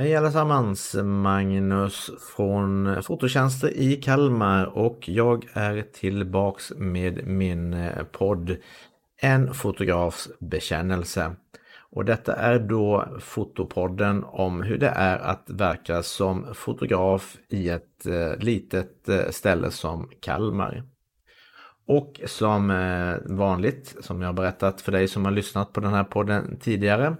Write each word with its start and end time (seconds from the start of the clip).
Hej 0.00 0.16
allesammans! 0.16 0.94
Magnus 1.04 2.10
från 2.36 3.02
Fototjänster 3.02 3.70
i 3.76 3.96
Kalmar 3.96 4.64
och 4.64 5.08
jag 5.08 5.46
är 5.52 5.82
tillbaks 5.82 6.72
med 6.76 7.26
min 7.26 7.74
eh, 7.74 8.04
podd 8.04 8.56
En 9.20 9.54
fotografs 9.54 10.28
bekännelse. 10.38 11.32
Och 11.90 12.04
detta 12.04 12.34
är 12.36 12.58
då 12.58 13.08
Fotopodden 13.20 14.24
om 14.24 14.62
hur 14.62 14.78
det 14.78 14.88
är 14.88 15.18
att 15.18 15.50
verka 15.50 16.02
som 16.02 16.54
fotograf 16.54 17.36
i 17.48 17.68
ett 17.68 18.06
eh, 18.06 18.36
litet 18.38 19.08
eh, 19.08 19.30
ställe 19.30 19.70
som 19.70 20.10
Kalmar. 20.20 20.82
Och 21.86 22.20
som 22.26 22.68
vanligt, 23.24 23.96
som 24.00 24.22
jag 24.22 24.34
berättat 24.34 24.80
för 24.80 24.92
dig 24.92 25.08
som 25.08 25.24
har 25.24 25.32
lyssnat 25.32 25.72
på 25.72 25.80
den 25.80 25.94
här 25.94 26.04
podden 26.04 26.58
tidigare, 26.60 27.16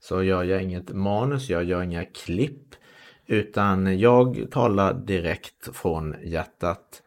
så 0.00 0.22
gör 0.22 0.44
jag 0.44 0.62
inget 0.62 0.92
manus, 0.92 1.50
jag 1.50 1.64
gör 1.64 1.82
inga 1.82 2.04
klipp. 2.04 2.74
Utan 3.26 3.98
jag 3.98 4.46
talar 4.50 4.94
direkt 4.94 5.76
från 5.76 6.14
hjärtat. 6.22 7.02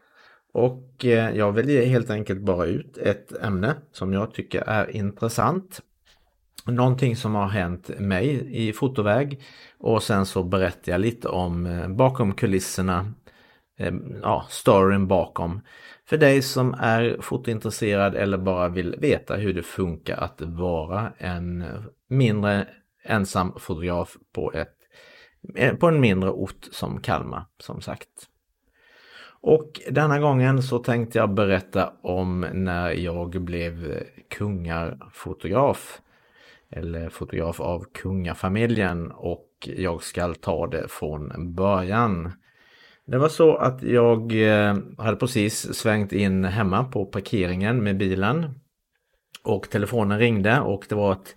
Och 0.52 1.04
eh, 1.04 1.36
jag 1.36 1.52
väljer 1.52 1.86
helt 1.86 2.10
enkelt 2.10 2.40
bara 2.40 2.66
ut 2.66 2.98
ett 2.98 3.32
ämne 3.42 3.74
som 3.92 4.12
jag 4.12 4.34
tycker 4.34 4.60
är 4.60 4.96
intressant. 4.96 5.80
Någonting 6.66 7.16
som 7.16 7.34
har 7.34 7.48
hänt 7.48 7.90
mig 7.98 8.48
i 8.50 8.72
fotoväg 8.72 9.40
och 9.78 10.02
sen 10.02 10.26
så 10.26 10.42
berättar 10.42 10.92
jag 10.92 11.00
lite 11.00 11.28
om 11.28 11.66
eh, 11.66 11.88
bakom 11.88 12.34
kulisserna, 12.34 13.12
eh, 13.78 13.94
ja, 14.22 14.46
storyn 14.48 15.06
bakom. 15.08 15.60
För 16.06 16.16
dig 16.16 16.42
som 16.42 16.74
är 16.74 17.16
fotointresserad 17.20 18.14
eller 18.14 18.38
bara 18.38 18.68
vill 18.68 18.96
veta 18.98 19.36
hur 19.36 19.54
det 19.54 19.62
funkar 19.62 20.16
att 20.16 20.40
vara 20.40 21.12
en 21.18 21.64
mindre 22.08 22.66
ensam 23.04 23.52
fotograf 23.58 24.16
på, 24.32 24.52
ett, 24.52 24.76
eh, 25.54 25.74
på 25.74 25.88
en 25.88 26.00
mindre 26.00 26.30
ort 26.30 26.68
som 26.70 27.00
Kalmar 27.00 27.44
som 27.58 27.80
sagt. 27.80 28.28
Och 29.46 29.80
denna 29.90 30.18
gången 30.18 30.62
så 30.62 30.78
tänkte 30.78 31.18
jag 31.18 31.34
berätta 31.34 31.92
om 32.02 32.46
när 32.52 32.90
jag 32.90 33.42
blev 33.42 34.02
kungarfotograf. 34.30 36.00
Eller 36.70 37.08
fotograf 37.08 37.60
av 37.60 37.84
kungafamiljen 37.92 39.10
och 39.10 39.48
jag 39.76 40.02
ska 40.02 40.34
ta 40.34 40.66
det 40.66 40.88
från 40.88 41.54
början. 41.54 42.32
Det 43.06 43.18
var 43.18 43.28
så 43.28 43.56
att 43.56 43.82
jag 43.82 44.32
eh, 44.32 44.76
hade 44.98 45.16
precis 45.16 45.74
svängt 45.74 46.12
in 46.12 46.44
hemma 46.44 46.84
på 46.84 47.06
parkeringen 47.06 47.82
med 47.82 47.96
bilen. 47.96 48.60
Och 49.42 49.70
telefonen 49.70 50.18
ringde 50.18 50.60
och 50.60 50.86
det 50.88 50.94
var 50.94 51.12
ett 51.12 51.36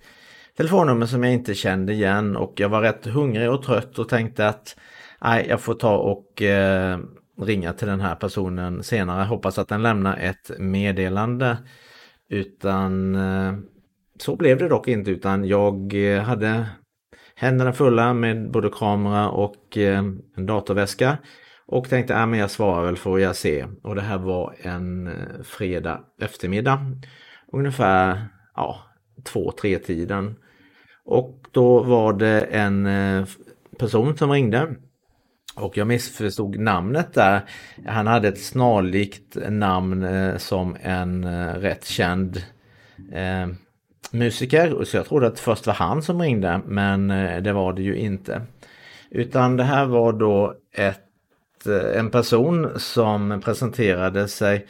telefonnummer 0.58 1.06
som 1.06 1.24
jag 1.24 1.34
inte 1.34 1.54
kände 1.54 1.94
igen 1.94 2.36
och 2.36 2.54
jag 2.56 2.70
var 2.70 2.82
rätt 2.82 3.06
hungrig 3.06 3.50
och 3.52 3.64
trött 3.64 4.00
och 4.00 4.10
tänkte 4.10 4.48
att 4.48 4.76
nej, 5.22 5.46
jag 5.50 5.62
får 5.62 5.74
ta 5.74 5.98
och 5.98 6.42
eh, 6.42 7.00
ringa 7.42 7.74
till 7.74 7.88
den 7.88 8.00
här 8.00 8.16
personen 8.16 8.84
senare. 8.84 9.24
Hoppas 9.24 9.58
att 9.58 9.68
den 9.68 9.84
lämnar 9.84 10.18
ett 10.18 10.52
meddelande. 10.60 11.58
Utan 12.30 13.16
eh, 13.16 13.54
så 14.20 14.36
blev 14.36 14.58
det 14.58 14.68
dock 14.68 14.88
inte 14.88 15.12
utan 15.12 15.46
jag 15.46 15.94
eh, 15.94 16.22
hade 16.22 16.66
händerna 17.36 17.74
fulla 17.74 18.14
med 18.14 18.52
både 18.52 18.70
kamera 18.70 19.30
och 19.30 19.78
eh, 19.78 20.04
en 20.36 20.46
datorväska. 20.46 21.18
Och 21.66 21.90
tänkte 21.90 22.16
att 22.16 22.34
äh, 22.34 22.40
jag 22.40 22.52
svarar 22.52 22.86
väl 22.86 22.98
får 22.98 23.20
jag 23.20 23.36
se. 23.36 23.66
Och 23.84 23.96
det 23.96 24.02
här 24.02 24.18
var 24.18 24.56
en 24.62 25.08
eh, 25.08 25.44
fredag 25.44 26.04
eftermiddag. 26.22 26.80
Ungefär 27.52 28.28
ja, 28.56 28.80
två, 29.24 29.52
tre 29.52 29.80
tiden. 29.80 30.36
Och 31.08 31.48
då 31.52 31.84
var 31.84 32.14
det 32.14 32.42
en 32.42 32.86
eh, 32.86 33.26
person 33.78 34.18
som 34.18 34.32
ringde. 34.32 34.76
Och 35.56 35.78
jag 35.78 35.88
missförstod 35.88 36.60
namnet 36.60 37.14
där. 37.14 37.42
Han 37.86 38.08
hade 38.08 38.28
ett 38.28 38.42
snarlikt 38.42 39.38
namn 39.50 40.04
eh, 40.04 40.38
som 40.38 40.78
en 40.82 41.24
eh, 41.24 41.54
rätt 41.54 41.86
känd 41.86 42.44
eh, 43.14 43.48
musiker. 44.12 44.84
Så 44.84 44.98
jag 44.98 45.06
trodde 45.06 45.28
att 45.28 45.36
det 45.36 45.42
först 45.42 45.68
var 45.68 45.74
han 45.74 46.02
som 46.02 46.22
ringde 46.22 46.62
men 46.66 47.08
det 47.44 47.54
var 47.54 47.74
det 47.74 47.82
ju 47.82 47.96
inte. 47.96 48.42
Utan 49.10 49.58
det 49.58 49.64
här 49.64 49.86
var 49.86 50.14
då 50.14 50.54
ett, 50.74 51.68
en 51.96 52.10
person 52.10 52.70
som 52.78 53.42
presenterade 53.46 54.28
sig 54.28 54.68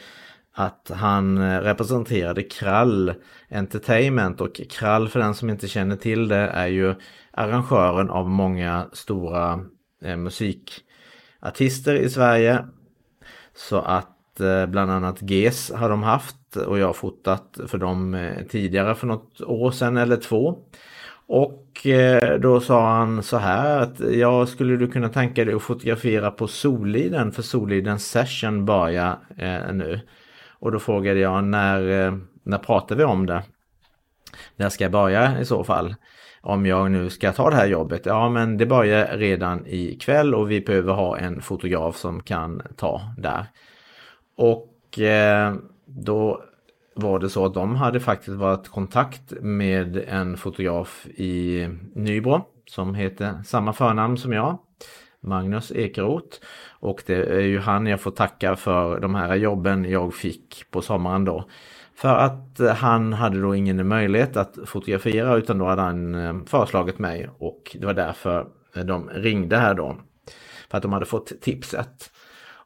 att 0.58 0.90
han 0.94 1.38
eh, 1.38 1.60
representerade 1.60 2.42
Krall 2.42 3.14
Entertainment 3.50 4.40
och 4.40 4.60
Krall 4.70 5.08
för 5.08 5.20
den 5.20 5.34
som 5.34 5.50
inte 5.50 5.68
känner 5.68 5.96
till 5.96 6.28
det 6.28 6.36
är 6.36 6.66
ju 6.66 6.94
arrangören 7.30 8.10
av 8.10 8.30
många 8.30 8.86
stora 8.92 9.60
eh, 10.04 10.16
musikartister 10.16 11.94
i 11.94 12.10
Sverige. 12.10 12.64
Så 13.54 13.78
att 13.78 14.40
eh, 14.40 14.66
bland 14.66 14.90
annat 14.90 15.30
GES 15.30 15.72
har 15.74 15.88
de 15.88 16.02
haft 16.02 16.56
och 16.56 16.78
jag 16.78 16.86
har 16.86 16.92
fotat 16.92 17.60
för 17.66 17.78
dem 17.78 18.14
eh, 18.14 18.46
tidigare 18.48 18.94
för 18.94 19.06
något 19.06 19.40
år 19.40 19.70
sedan 19.70 19.96
eller 19.96 20.16
två. 20.16 20.58
Och 21.26 21.86
eh, 21.86 22.40
då 22.40 22.60
sa 22.60 22.90
han 22.90 23.22
så 23.22 23.36
här 23.36 23.80
att 23.80 24.00
ja, 24.00 24.46
skulle 24.46 24.76
du 24.76 24.88
kunna 24.88 25.08
tänka 25.08 25.44
dig 25.44 25.54
att 25.54 25.62
fotografera 25.62 26.30
på 26.30 26.46
Soliden 26.46 27.32
för 27.32 27.42
Soliden 27.42 27.98
session 27.98 28.64
börjar 28.64 29.18
eh, 29.36 29.72
nu. 29.72 30.00
Och 30.60 30.72
då 30.72 30.78
frågade 30.78 31.20
jag 31.20 31.44
när, 31.44 32.06
eh, 32.06 32.18
när 32.42 32.58
pratar 32.58 32.96
vi 32.96 33.04
om 33.04 33.26
det? 33.26 33.42
När 34.56 34.68
ska 34.68 34.84
jag 34.84 34.92
börja 34.92 35.40
i 35.40 35.44
så 35.44 35.64
fall? 35.64 35.94
Om 36.40 36.66
jag 36.66 36.90
nu 36.90 37.10
ska 37.10 37.32
ta 37.32 37.50
det 37.50 37.56
här 37.56 37.66
jobbet? 37.66 38.06
Ja 38.06 38.28
men 38.28 38.56
det 38.56 38.66
börjar 38.66 39.16
redan 39.16 39.66
ikväll 39.66 40.34
och 40.34 40.50
vi 40.50 40.60
behöver 40.60 40.92
ha 40.92 41.18
en 41.18 41.42
fotograf 41.42 41.96
som 41.96 42.22
kan 42.22 42.62
ta 42.76 43.00
där. 43.16 43.46
Och 44.36 44.98
eh, 44.98 45.54
då 45.86 46.42
var 46.94 47.18
det 47.18 47.30
så 47.30 47.46
att 47.46 47.54
de 47.54 47.76
hade 47.76 48.00
faktiskt 48.00 48.36
varit 48.36 48.66
i 48.66 48.70
kontakt 48.70 49.32
med 49.40 49.96
en 50.08 50.36
fotograf 50.36 51.06
i 51.06 51.68
Nybro 51.94 52.44
som 52.66 52.94
heter 52.94 53.42
samma 53.44 53.72
förnamn 53.72 54.16
som 54.16 54.32
jag. 54.32 54.58
Magnus 55.22 55.72
Ekeroth. 55.72 56.38
Och 56.80 57.02
det 57.06 57.14
är 57.14 57.40
ju 57.40 57.58
han 57.58 57.86
jag 57.86 58.00
får 58.00 58.10
tacka 58.10 58.56
för 58.56 59.00
de 59.00 59.14
här 59.14 59.34
jobben 59.34 59.90
jag 59.90 60.14
fick 60.14 60.64
på 60.70 60.82
sommaren 60.82 61.24
då. 61.24 61.48
För 61.94 62.16
att 62.16 62.60
eh, 62.60 62.74
han 62.74 63.12
hade 63.12 63.40
då 63.40 63.54
ingen 63.54 63.88
möjlighet 63.88 64.36
att 64.36 64.58
fotografera 64.66 65.36
utan 65.36 65.58
då 65.58 65.64
hade 65.64 65.82
han 65.82 66.14
eh, 66.14 66.34
föreslagit 66.46 66.98
mig 66.98 67.28
och 67.38 67.76
det 67.80 67.86
var 67.86 67.94
därför 67.94 68.46
eh, 68.76 68.84
de 68.84 69.08
ringde 69.08 69.56
här 69.56 69.74
då. 69.74 69.96
För 70.70 70.76
att 70.76 70.82
de 70.82 70.92
hade 70.92 71.06
fått 71.06 71.40
tipset. 71.40 72.10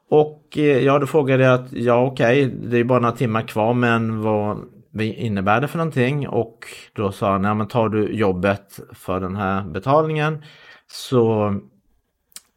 Och 0.09 0.57
ja, 0.57 0.99
då 0.99 1.07
frågade 1.07 1.45
jag 1.45 1.55
att 1.55 1.73
ja 1.73 2.07
okej, 2.07 2.47
okay, 2.47 2.69
det 2.69 2.79
är 2.79 2.85
bara 2.85 3.01
några 3.01 3.17
timmar 3.17 3.43
kvar 3.43 3.75
men 3.75 4.23
vad 4.23 4.59
innebär 5.01 5.61
det 5.61 5.69
för 5.69 5.79
någonting? 5.79 6.29
Och 6.29 6.59
då 6.93 7.13
sa 7.13 7.33
han, 7.33 7.45
ja 7.45 7.55
men 7.55 7.69
tar 7.69 7.89
du 7.89 8.13
jobbet 8.13 8.81
för 8.93 9.21
den 9.21 9.37
här 9.37 9.65
betalningen 9.65 10.45
så 10.87 11.55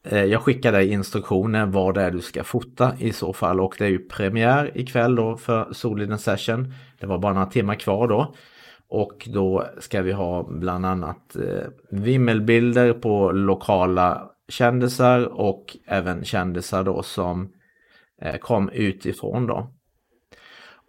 Eh, 0.10 0.24
jag 0.24 0.42
skickar 0.42 0.72
dig 0.72 0.92
instruktioner 0.92 1.66
vad 1.66 1.96
det 1.96 2.02
är 2.02 2.12
du 2.12 2.22
ska 2.22 2.44
fota 2.44 2.94
i 3.00 3.14
så 3.14 3.34
fall 3.34 3.60
och 3.60 3.76
det 3.78 3.86
är 3.86 3.90
ju 3.90 4.00
premiär 4.00 4.72
ikväll 4.78 5.16
då 5.16 5.38
för 5.38 5.74
Soliden 5.74 6.20
Session. 6.20 6.74
Det 7.00 7.08
var 7.08 7.18
bara 7.18 7.34
några 7.34 7.46
timmar 7.46 7.76
kvar 7.76 8.08
då. 8.08 8.36
Och 8.88 9.28
då 9.34 9.66
ska 9.80 10.02
vi 10.02 10.12
ha 10.12 10.44
bland 10.44 10.86
annat 10.86 11.36
eh, 11.36 11.68
vimmelbilder 11.90 12.94
på 12.94 13.32
lokala 13.32 14.30
kändisar 14.50 15.40
och 15.40 15.78
även 15.88 16.26
kändisar 16.26 16.84
då 16.84 17.04
som 17.04 17.52
eh, 18.22 18.36
kom 18.36 18.70
utifrån 18.70 19.48
då. 19.48 19.72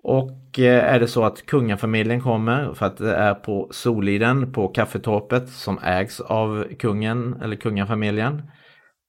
Och 0.03 0.59
eh, 0.59 0.95
är 0.95 1.01
det 1.01 1.09
så 1.09 1.25
att 1.25 1.47
kungafamiljen 1.47 2.21
kommer 2.21 2.75
för 2.75 2.87
att 2.87 2.97
det 2.97 3.15
är 3.15 3.35
på 3.35 3.69
Soliden 3.71 4.53
på 4.53 4.69
kaffetorpet 4.69 5.49
som 5.49 5.79
ägs 5.83 6.21
av 6.21 6.65
kungen 6.79 7.41
eller 7.43 7.57
kungafamiljen 7.57 8.43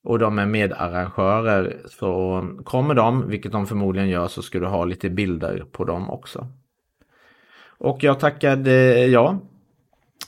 och 0.08 0.20
de 0.20 0.40
är 0.40 0.46
medarrangörer 0.46 1.78
så 1.86 2.44
kommer 2.64 2.94
de, 2.94 3.30
vilket 3.30 3.52
de 3.52 3.68
förmodligen 3.68 4.10
gör, 4.10 4.28
så 4.28 4.42
ska 4.42 4.60
du 4.60 4.66
ha 4.66 4.86
lite 4.86 5.10
bilder 5.10 5.66
på 5.72 5.84
dem 5.84 6.10
också. 6.10 6.48
Och 7.78 8.04
jag 8.04 8.20
tackade 8.20 9.06
ja. 9.06 9.40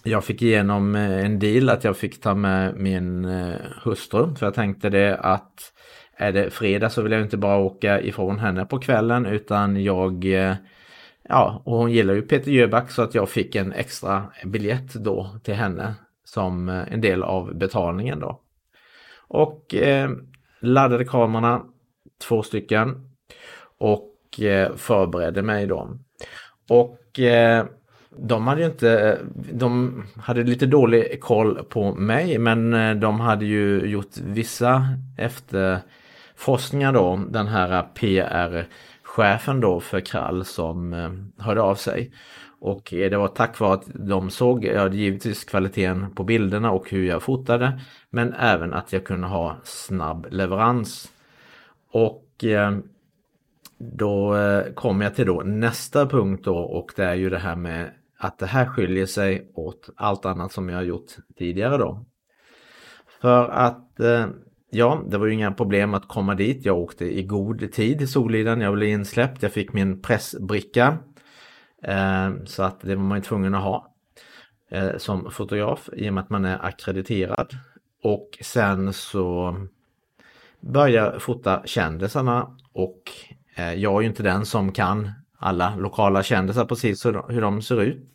Jag 0.04 0.24
fick 0.24 0.42
igenom 0.42 0.96
eh, 0.96 1.26
en 1.26 1.40
deal 1.40 1.70
att 1.70 1.84
jag 1.84 1.98
fick 1.98 2.22
ta 2.22 2.36
med 2.36 2.76
min 2.76 3.26
eh, 3.26 3.56
hustru 3.84 4.36
för 4.36 4.46
jag 4.46 4.54
tänkte 4.54 4.90
det 4.90 5.18
att 5.18 5.74
är 6.18 6.32
det 6.32 6.50
fredag 6.50 6.90
så 6.90 7.02
vill 7.02 7.12
jag 7.12 7.22
inte 7.22 7.38
bara 7.38 7.58
åka 7.58 8.02
ifrån 8.02 8.40
henne 8.40 8.66
på 8.66 8.80
kvällen 8.80 9.26
utan 9.26 9.84
jag 9.84 10.26
eh, 10.26 10.56
Ja, 11.24 11.62
och 11.66 11.78
hon 11.78 11.92
gillar 11.92 12.14
ju 12.14 12.22
Peter 12.22 12.52
Jöback 12.52 12.92
så 12.92 13.02
att 13.02 13.16
jag 13.16 13.30
fick 13.30 13.56
en 13.56 13.74
extra 13.74 14.24
biljett 14.46 14.94
då 14.94 15.36
till 15.44 15.54
henne 15.54 15.96
som 16.24 16.70
en 16.70 17.02
del 17.02 17.24
av 17.24 17.58
betalningen 17.58 18.20
då. 18.20 18.42
Och 19.30 19.76
eh, 19.76 20.10
laddade 20.60 21.06
kamerorna, 21.06 21.62
två 22.28 22.44
stycken. 22.44 23.10
Och 23.78 24.40
eh, 24.42 24.76
förberedde 24.76 25.42
mig 25.42 25.68
då. 25.68 25.98
Och 26.70 27.20
eh, 27.20 27.66
de 28.18 28.48
hade 28.48 28.62
ju 28.62 28.68
inte, 28.68 29.20
de 29.52 30.04
hade 30.16 30.44
lite 30.44 30.66
dålig 30.66 31.22
koll 31.22 31.64
på 31.70 31.96
mig 31.96 32.38
men 32.38 32.74
eh, 32.74 32.96
de 32.96 33.20
hade 33.20 33.46
ju 33.46 33.86
gjort 33.86 34.18
vissa 34.18 34.84
efterforskningar 35.18 36.94
då, 36.94 37.20
den 37.30 37.48
här 37.48 37.84
PR-chefen 37.84 39.60
då 39.60 39.80
för 39.80 40.00
Krall 40.00 40.46
som 40.46 40.94
eh, 40.94 41.10
hörde 41.46 41.62
av 41.62 41.76
sig. 41.76 42.12
Och 42.62 42.94
eh, 42.94 43.10
det 43.10 43.18
var 43.18 43.28
tack 43.28 43.60
vare 43.60 43.74
att 43.74 43.86
de 43.94 44.30
såg, 44.30 44.66
ja, 44.66 44.90
givetvis 44.90 45.44
kvaliteten 45.44 46.16
på 46.16 46.24
bilderna 46.24 46.72
och 46.72 46.90
hur 46.90 47.06
jag 47.06 47.24
fotade, 47.24 47.82
men 48.10 48.34
även 48.34 48.74
att 48.74 48.94
jag 48.94 49.06
kunde 49.06 49.28
ha 49.28 49.58
snabb 49.64 50.28
leverans. 50.30 51.12
Och 51.92 52.44
eh, 52.44 52.78
då 53.78 54.36
eh, 54.36 54.74
kommer 54.74 55.06
jag 55.06 55.16
till 55.16 55.26
då 55.26 55.42
nästa 55.46 56.06
punkt 56.06 56.46
då 56.46 56.58
och 56.58 56.92
det 56.96 57.04
är 57.04 57.16
ju 57.16 57.30
det 57.30 57.40
här 57.40 57.56
med 57.56 57.92
att 58.18 58.40
det 58.40 58.46
här 58.46 58.66
skiljer 58.66 59.06
sig 59.06 59.52
åt 59.54 59.90
allt 59.96 60.26
annat 60.26 60.52
som 60.52 60.70
jag 60.70 60.76
har 60.76 60.84
gjort 60.84 61.12
tidigare 61.38 61.78
då. 61.78 62.06
För 63.22 63.50
att 63.50 64.00
eh, 64.00 64.26
ja, 64.70 65.04
det 65.10 65.18
var 65.18 65.28
ju 65.28 65.34
inga 65.34 65.52
problem 65.52 65.94
att 65.94 66.08
komma 66.08 66.36
dit. 66.36 66.66
Jag 66.66 66.78
åkte 66.78 67.06
i 67.06 67.24
god 67.24 67.72
tid 67.72 68.02
i 68.02 68.08
Soliden. 68.08 68.62
Jag 68.62 68.74
blev 68.74 68.90
insläppt. 68.90 69.44
Jag 69.44 69.52
fick 69.54 69.74
min 69.74 70.02
pressbricka. 70.02 70.98
Eh, 71.84 72.32
så 72.46 72.64
att 72.64 72.82
det 72.82 72.96
var 72.96 73.04
man 73.04 73.22
tvungen 73.22 73.56
att 73.56 73.64
ha 73.64 73.94
eh, 74.72 74.98
som 74.98 75.32
fotograf 75.32 75.90
i 75.94 76.10
och 76.10 76.14
med 76.14 76.24
att 76.24 76.30
man 76.30 76.46
är 76.46 76.66
akkrediterad. 76.66 77.54
Och 78.04 78.30
sen 78.42 78.94
så 78.94 79.56
började 80.60 81.12
jag 81.12 81.22
fota 81.22 81.62
kändisarna 81.66 82.58
och 82.74 83.02
eh, 83.56 83.74
jag 83.74 83.96
är 83.96 84.02
ju 84.02 84.08
inte 84.08 84.24
den 84.24 84.46
som 84.46 84.72
kan 84.72 85.12
alla 85.38 85.76
lokala 85.76 86.24
kändisar 86.24 86.66
precis 86.66 87.06
hur 87.06 87.42
de 87.42 87.62
ser 87.62 87.82
ut. 87.82 88.10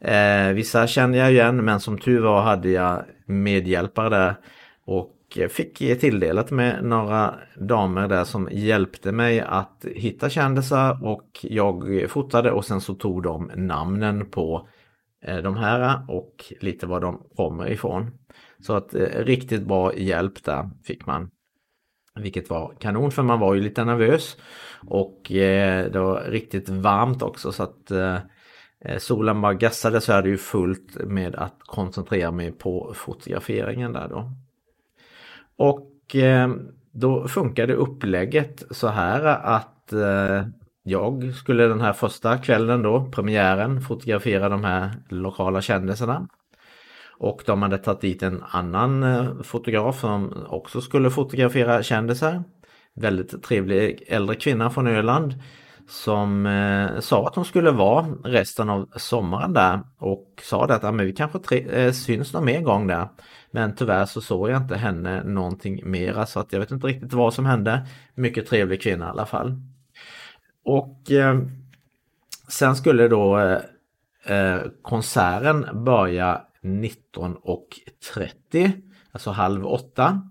Eh, 0.00 0.48
vissa 0.48 0.86
känner 0.86 1.18
jag 1.18 1.32
igen 1.32 1.64
men 1.64 1.80
som 1.80 1.98
tur 1.98 2.20
var 2.20 2.42
hade 2.42 2.68
jag 2.68 3.04
medhjälpare 3.26 4.08
där 4.08 4.34
och 4.84 5.10
Eh, 5.36 5.48
fick 5.48 5.78
tilldelat 5.78 6.50
med 6.50 6.84
några 6.84 7.34
damer 7.56 8.08
där 8.08 8.24
som 8.24 8.48
hjälpte 8.52 9.12
mig 9.12 9.40
att 9.40 9.84
hitta 9.94 10.30
kändisar 10.30 11.04
och 11.04 11.30
jag 11.42 12.06
fotade 12.10 12.50
och 12.50 12.64
sen 12.64 12.80
så 12.80 12.94
tog 12.94 13.22
de 13.22 13.50
namnen 13.54 14.30
på 14.30 14.68
eh, 15.24 15.36
de 15.36 15.56
här 15.56 16.04
och 16.08 16.44
lite 16.60 16.86
var 16.86 17.00
de 17.00 17.22
kommer 17.36 17.70
ifrån. 17.70 18.10
Så 18.60 18.72
att 18.72 18.94
eh, 18.94 19.00
riktigt 19.00 19.66
bra 19.66 19.94
hjälp 19.94 20.44
där 20.44 20.70
fick 20.84 21.06
man. 21.06 21.30
Vilket 22.20 22.50
var 22.50 22.74
kanon 22.80 23.10
för 23.10 23.22
man 23.22 23.40
var 23.40 23.54
ju 23.54 23.60
lite 23.60 23.84
nervös. 23.84 24.36
Och 24.86 25.32
eh, 25.32 25.90
det 25.90 25.98
var 25.98 26.24
riktigt 26.28 26.68
varmt 26.68 27.22
också 27.22 27.52
så 27.52 27.62
att 27.62 27.90
eh, 27.90 28.18
solen 28.98 29.40
bara 29.40 29.54
gassade 29.54 30.00
så 30.00 30.12
är 30.12 30.22
det 30.22 30.28
ju 30.28 30.36
fullt 30.36 30.96
med 31.04 31.34
att 31.34 31.56
koncentrera 31.58 32.30
mig 32.30 32.52
på 32.52 32.92
fotograferingen 32.96 33.92
där 33.92 34.08
då. 34.08 34.32
Och 35.56 36.16
eh, 36.16 36.50
då 36.92 37.28
funkade 37.28 37.74
upplägget 37.74 38.62
så 38.70 38.88
här 38.88 39.24
att 39.24 39.92
eh, 39.92 40.46
jag 40.82 41.34
skulle 41.34 41.68
den 41.68 41.80
här 41.80 41.92
första 41.92 42.38
kvällen 42.38 42.82
då, 42.82 43.10
premiären, 43.12 43.80
fotografera 43.80 44.48
de 44.48 44.64
här 44.64 44.90
lokala 45.08 45.60
kändisarna. 45.62 46.28
Och 47.18 47.42
de 47.46 47.62
hade 47.62 47.78
tagit 47.78 48.00
dit 48.00 48.22
en 48.22 48.42
annan 48.50 49.02
eh, 49.02 49.42
fotograf 49.42 50.00
som 50.00 50.46
också 50.48 50.80
skulle 50.80 51.10
fotografera 51.10 51.82
kändisar. 51.82 52.44
Väldigt 52.94 53.42
trevlig 53.42 54.04
äldre 54.06 54.36
kvinna 54.36 54.70
från 54.70 54.86
Öland 54.86 55.34
som 55.88 56.46
eh, 56.46 57.00
sa 57.00 57.26
att 57.26 57.34
hon 57.34 57.44
skulle 57.44 57.70
vara 57.70 58.06
resten 58.24 58.70
av 58.70 58.88
sommaren 58.96 59.52
där 59.52 59.80
och 59.98 60.42
sa 60.42 60.66
det 60.66 60.74
att 60.74 60.94
men 60.94 61.06
vi 61.06 61.12
kanske 61.12 61.38
tre, 61.38 61.66
eh, 61.70 61.92
syns 61.92 62.32
någon 62.32 62.44
mer 62.44 62.60
gång 62.60 62.86
där. 62.86 63.08
Men 63.50 63.74
tyvärr 63.74 64.06
så 64.06 64.20
såg 64.20 64.50
jag 64.50 64.62
inte 64.62 64.76
henne 64.76 65.24
någonting 65.24 65.90
mera 65.90 66.26
så 66.26 66.40
att 66.40 66.52
jag 66.52 66.60
vet 66.60 66.70
inte 66.70 66.86
riktigt 66.86 67.12
vad 67.12 67.34
som 67.34 67.46
hände. 67.46 67.86
Mycket 68.14 68.46
trevlig 68.46 68.82
kvinna 68.82 69.06
i 69.06 69.08
alla 69.08 69.26
fall. 69.26 69.62
Och 70.64 71.10
eh, 71.10 71.38
sen 72.48 72.76
skulle 72.76 73.08
då 73.08 73.38
eh, 73.38 73.58
eh 74.26 74.60
konserten 74.82 75.84
börja 75.84 76.40
19.30, 76.62 78.72
alltså 79.12 79.30
halv 79.30 79.66
åtta. 79.66 80.30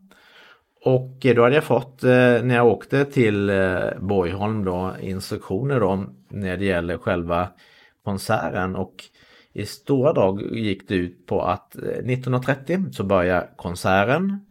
Och 0.85 1.18
då 1.21 1.44
hade 1.44 1.56
jag 1.56 1.63
fått, 1.63 2.03
eh, 2.03 2.09
när 2.44 2.56
jag 2.56 2.68
åkte 2.68 3.06
till 3.06 3.50
eh, 3.50 3.80
Borgholm 4.00 4.65
då, 4.65 4.95
instruktioner 5.01 5.80
då 5.80 6.06
när 6.30 6.57
det 6.57 6.65
gäller 6.65 6.97
själva 6.97 7.47
konserten 8.03 8.75
och 8.75 9.03
i 9.53 9.65
stora 9.65 10.13
drag 10.13 10.41
gick 10.41 10.88
det 10.88 10.95
ut 10.95 11.27
på 11.27 11.41
att 11.41 11.75
eh, 11.75 11.81
19.30 11.81 12.91
så 12.91 13.03
börjar 13.03 13.50
konserten. 13.56 14.45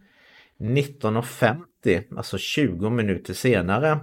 19.50, 0.59 2.17
alltså 2.17 2.39
20 2.39 2.91
minuter 2.91 3.35
senare, 3.35 3.99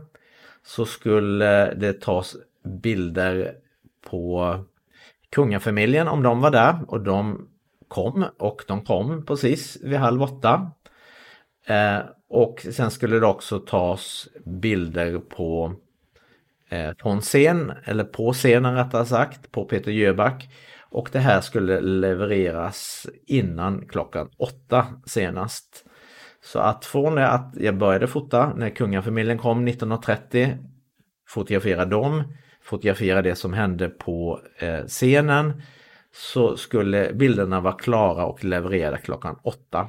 så 0.65 0.85
skulle 0.85 1.73
det 1.73 2.01
tas 2.01 2.35
bilder 2.63 3.53
på 4.09 4.55
kungafamiljen 5.29 6.07
om 6.07 6.23
de 6.23 6.41
var 6.41 6.51
där 6.51 6.75
och 6.87 7.01
de 7.01 7.47
kom 7.87 8.25
och 8.37 8.63
de 8.67 8.81
kom 8.81 9.25
precis 9.25 9.77
vid 9.83 9.97
halv 9.97 10.21
åtta. 10.21 10.71
Eh, 11.65 11.99
och 12.29 12.65
sen 12.71 12.91
skulle 12.91 13.19
det 13.19 13.25
också 13.25 13.59
tas 13.59 14.27
bilder 14.45 15.19
på 15.19 15.73
eh, 16.69 16.91
från 16.99 17.21
scen, 17.21 17.73
eller 17.85 18.03
på 18.03 18.33
scenen 18.33 18.75
rättare 18.75 19.05
sagt, 19.05 19.51
på 19.51 19.65
Peter 19.65 19.91
Jöback. 19.91 20.49
Och 20.91 21.09
det 21.11 21.19
här 21.19 21.41
skulle 21.41 21.81
levereras 21.81 23.07
innan 23.25 23.87
klockan 23.87 24.29
åtta 24.37 24.87
senast. 25.05 25.85
Så 26.41 26.59
att 26.59 26.85
från 26.85 27.15
det 27.15 27.27
att 27.27 27.53
jag 27.57 27.77
började 27.77 28.07
fota 28.07 28.53
när 28.55 28.69
kungafamiljen 28.69 29.37
kom 29.37 29.67
1930, 29.67 30.57
fotografera 31.27 31.85
dem, 31.85 32.23
fotografera 32.61 33.21
det 33.21 33.35
som 33.35 33.53
hände 33.53 33.89
på 33.89 34.39
eh, 34.59 34.85
scenen, 34.85 35.61
så 36.11 36.57
skulle 36.57 37.13
bilderna 37.13 37.59
vara 37.61 37.73
klara 37.73 38.25
och 38.25 38.43
levererade 38.43 38.97
klockan 38.97 39.39
åtta. 39.43 39.87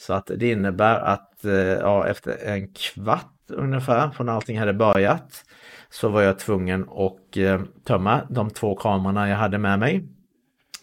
Så 0.00 0.12
att 0.12 0.30
det 0.36 0.50
innebär 0.50 1.00
att 1.00 1.44
eh, 1.44 1.52
ja, 1.52 2.06
efter 2.06 2.36
en 2.44 2.68
kvart 2.72 3.34
ungefär 3.48 4.10
från 4.10 4.28
allting 4.28 4.58
hade 4.58 4.72
börjat 4.72 5.44
så 5.90 6.08
var 6.08 6.22
jag 6.22 6.38
tvungen 6.38 6.88
att 6.88 7.36
eh, 7.36 7.60
tömma 7.84 8.26
de 8.30 8.50
två 8.50 8.76
kamerorna 8.76 9.28
jag 9.28 9.36
hade 9.36 9.58
med 9.58 9.78
mig 9.78 10.04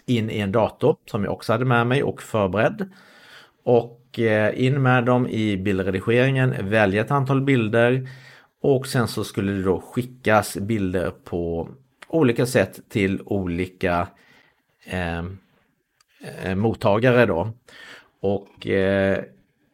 in 0.06 0.30
i 0.30 0.40
en 0.40 0.52
dator 0.52 0.96
som 1.06 1.24
jag 1.24 1.34
också 1.34 1.52
hade 1.52 1.66
med 1.66 1.88
mig 1.88 2.04
och 2.04 2.22
förberedd. 2.22 2.90
Och 3.64 4.20
eh, 4.20 4.66
in 4.66 4.82
med 4.82 5.06
dem 5.06 5.28
i 5.28 5.58
bildredigeringen, 5.58 6.70
välja 6.70 7.02
ett 7.02 7.12
antal 7.12 7.42
bilder 7.42 8.10
och 8.62 8.88
sen 8.88 9.08
så 9.08 9.24
skulle 9.24 9.52
det 9.52 9.64
då 9.64 9.82
skickas 9.82 10.58
bilder 10.58 11.12
på 11.24 11.70
olika 12.08 12.46
sätt 12.46 12.80
till 12.90 13.22
olika 13.26 14.08
eh, 14.86 15.24
mottagare 16.56 17.26
då. 17.26 17.54
Och 18.22 18.68
eh, 18.68 19.24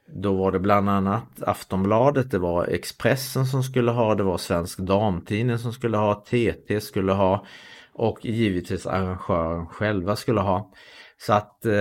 då 0.08 0.34
var 0.34 0.52
det 0.52 0.60
bland 0.60 0.90
annat 0.90 1.44
Aftonbladet, 1.44 2.32
det 2.32 2.40
var 2.40 2.66
Expressen 2.66 3.46
som 3.46 3.64
skulle 3.64 3.92
ha, 3.92 4.16
det 4.16 4.24
var 4.24 4.38
Svensk 4.38 4.80
Damtidning 4.80 5.58
som 5.58 5.74
skulle 5.74 5.98
ha, 5.98 6.14
TT 6.16 6.82
skulle 6.82 7.12
ha 7.12 7.46
och 7.94 8.26
givetvis 8.26 8.88
arrangören 8.88 9.68
själva 9.68 10.16
skulle 10.16 10.42
ha. 10.42 10.72
Så 11.18 11.34
att 11.34 11.66
eh, 11.66 11.72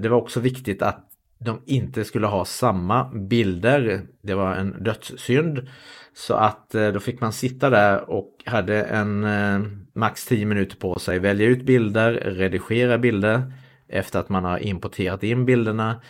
det 0.00 0.08
var 0.08 0.16
också 0.16 0.40
viktigt 0.40 0.82
att 0.82 1.10
de 1.38 1.62
inte 1.66 2.04
skulle 2.04 2.26
ha 2.26 2.44
samma 2.44 3.04
bilder. 3.14 4.02
Det 4.22 4.34
var 4.34 4.54
en 4.54 4.82
dödssynd. 4.84 5.68
Så 6.14 6.34
att 6.34 6.74
eh, 6.74 6.88
då 6.88 7.00
fick 7.00 7.20
man 7.20 7.32
sitta 7.32 7.70
där 7.70 8.10
och 8.10 8.42
hade 8.46 8.82
en 8.82 9.24
eh, 9.24 9.60
max 9.94 10.26
10 10.26 10.46
minuter 10.46 10.76
på 10.76 10.98
sig, 10.98 11.18
välja 11.18 11.46
ut 11.46 11.62
bilder, 11.62 12.12
redigera 12.12 12.98
bilder 12.98 13.52
efter 13.88 14.18
att 14.18 14.28
man 14.28 14.44
har 14.44 14.58
importerat 14.58 15.22
in 15.22 15.44
bilderna 15.44 16.00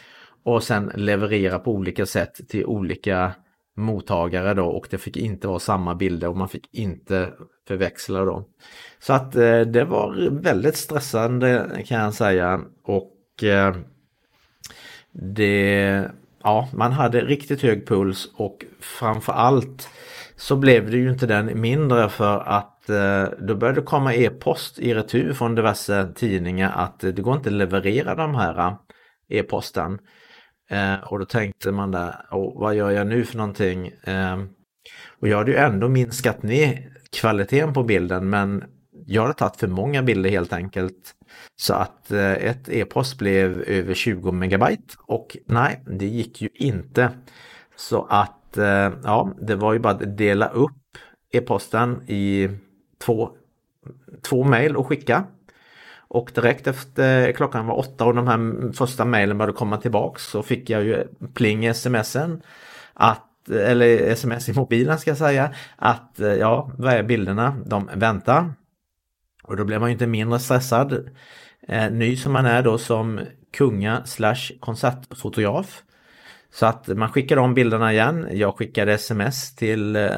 och 0.45 0.63
sen 0.63 0.93
leverera 0.95 1.59
på 1.59 1.73
olika 1.73 2.07
sätt 2.07 2.49
till 2.49 2.67
olika 2.67 3.33
mottagare 3.77 4.55
då 4.55 4.67
och 4.67 4.87
det 4.91 4.99
fick 4.99 5.17
inte 5.17 5.49
vara 5.49 5.59
samma 5.59 5.95
bilder 5.95 6.29
och 6.29 6.37
man 6.37 6.49
fick 6.49 6.75
inte 6.75 7.33
förväxla 7.69 8.25
då. 8.25 8.45
Så 8.99 9.13
att 9.13 9.37
eh, 9.37 9.61
det 9.61 9.85
var 9.85 10.29
väldigt 10.31 10.77
stressande 10.77 11.83
kan 11.87 12.01
jag 12.01 12.15
säga 12.15 12.61
och 12.85 13.45
eh, 13.45 13.77
det, 15.13 16.11
ja, 16.43 16.69
man 16.73 16.93
hade 16.93 17.21
riktigt 17.21 17.63
hög 17.63 17.87
puls 17.87 18.33
och 18.37 18.65
framförallt 18.81 19.89
så 20.37 20.57
blev 20.57 20.91
det 20.91 20.97
ju 20.97 21.11
inte 21.11 21.27
den 21.27 21.61
mindre 21.61 22.09
för 22.09 22.39
att 22.41 22.74
Eh, 22.89 23.29
då 23.39 23.55
började 23.55 23.81
det 23.81 23.85
komma 23.85 24.15
e-post 24.15 24.79
i 24.79 24.95
retur 24.95 25.33
från 25.33 25.55
diverse 25.55 26.13
tidningar 26.15 26.73
att 26.77 27.01
det 27.01 27.23
går 27.23 27.37
inte 27.37 27.49
att 27.49 27.55
leverera 27.55 28.15
de 28.15 28.35
här 28.35 28.59
eh, 28.59 28.77
e-posten. 29.29 29.99
Eh, 30.71 30.95
och 30.95 31.19
då 31.19 31.25
tänkte 31.25 31.73
man 31.73 31.91
där, 31.91 32.15
vad 32.31 32.75
gör 32.75 32.91
jag 32.91 33.07
nu 33.07 33.25
för 33.25 33.37
någonting? 33.37 33.93
Ehm, 34.05 34.49
och 35.21 35.29
jag 35.29 35.39
hade 35.39 35.51
ju 35.51 35.57
ändå 35.57 35.89
minskat 35.89 36.43
ner 36.43 36.91
kvaliteten 37.21 37.73
på 37.73 37.83
bilden 37.83 38.31
men 38.31 38.65
jag 39.07 39.23
hade 39.23 39.35
tagit 39.35 39.57
för 39.57 39.67
många 39.67 40.03
bilder 40.03 40.31
helt 40.31 40.53
enkelt. 40.53 41.15
Så 41.57 41.75
att 41.75 42.11
ett 42.11 42.69
e-post 42.69 43.19
blev 43.19 43.63
över 43.63 43.95
20 43.95 44.33
megabyte 44.33 44.95
och 45.07 45.37
nej, 45.47 45.83
det 45.87 46.07
gick 46.07 46.43
ju 46.43 46.49
inte. 46.55 47.11
Så 47.77 48.07
att 48.11 48.59
ja, 49.05 49.35
det 49.41 49.55
var 49.55 49.73
ju 49.73 49.79
bara 49.79 49.93
att 49.93 50.17
dela 50.17 50.49
upp 50.49 50.73
e-posten 51.33 52.03
i 52.09 52.49
två, 52.99 53.31
två 54.23 54.45
mejl 54.45 54.77
att 54.77 54.87
skicka. 54.87 55.25
Och 55.97 56.31
direkt 56.35 56.67
efter 56.67 57.33
klockan 57.33 57.67
var 57.67 57.79
åtta 57.79 58.05
och 58.05 58.15
de 58.15 58.29
här 58.29 58.73
första 58.73 59.05
mejlen 59.05 59.39
började 59.39 59.59
komma 59.59 59.77
tillbaks 59.77 60.27
så 60.27 60.43
fick 60.43 60.71
jag 60.71 60.85
ju 60.85 61.07
pling 61.35 61.67
i 61.67 61.75
smsen 61.75 62.43
att 62.95 63.31
eller 63.51 63.87
sms 63.87 64.49
i 64.49 64.53
mobilen 64.53 64.99
ska 64.99 65.11
jag 65.11 65.19
säga, 65.19 65.55
att 65.77 66.21
eh, 66.21 66.29
ja, 66.29 66.71
vad 66.79 66.93
är 66.93 67.03
bilderna? 67.03 67.57
De 67.67 67.91
väntar. 67.95 68.53
Och 69.43 69.57
då 69.57 69.65
blev 69.65 69.81
man 69.81 69.89
ju 69.89 69.93
inte 69.93 70.07
mindre 70.07 70.39
stressad. 70.39 71.11
Eh, 71.69 71.91
ny 71.91 72.17
som 72.17 72.33
man 72.33 72.47
är 72.47 72.63
då 72.63 72.79
som 72.79 73.21
kunga 73.53 74.05
slash 74.05 74.59
konsertfotograf. 74.61 75.84
Så 76.55 76.67
att 76.67 76.89
man 76.89 77.09
skickade 77.09 77.41
om 77.41 77.55
bilderna 77.55 77.93
igen. 77.93 78.29
Jag 78.33 78.57
skickade 78.57 78.93
sms 78.93 79.55
till 79.55 79.97
eh, 79.97 80.11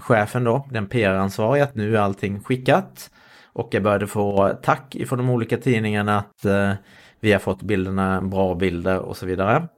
chefen 0.00 0.44
då, 0.44 0.68
den 0.70 0.86
PR-ansvariga, 0.86 1.64
att 1.64 1.74
nu 1.74 1.96
är 1.96 2.00
allting 2.00 2.40
skickat. 2.40 3.10
Och 3.52 3.68
jag 3.74 3.82
började 3.82 4.06
få 4.06 4.58
tack 4.62 4.94
ifrån 4.94 5.18
de 5.18 5.30
olika 5.30 5.56
tidningarna 5.56 6.18
att 6.18 6.44
eh, 6.44 6.72
vi 7.20 7.32
har 7.32 7.38
fått 7.38 7.62
bilderna, 7.62 8.22
bra 8.22 8.54
bilder 8.54 8.98
och 8.98 9.16
så 9.16 9.26
vidare. 9.26 9.68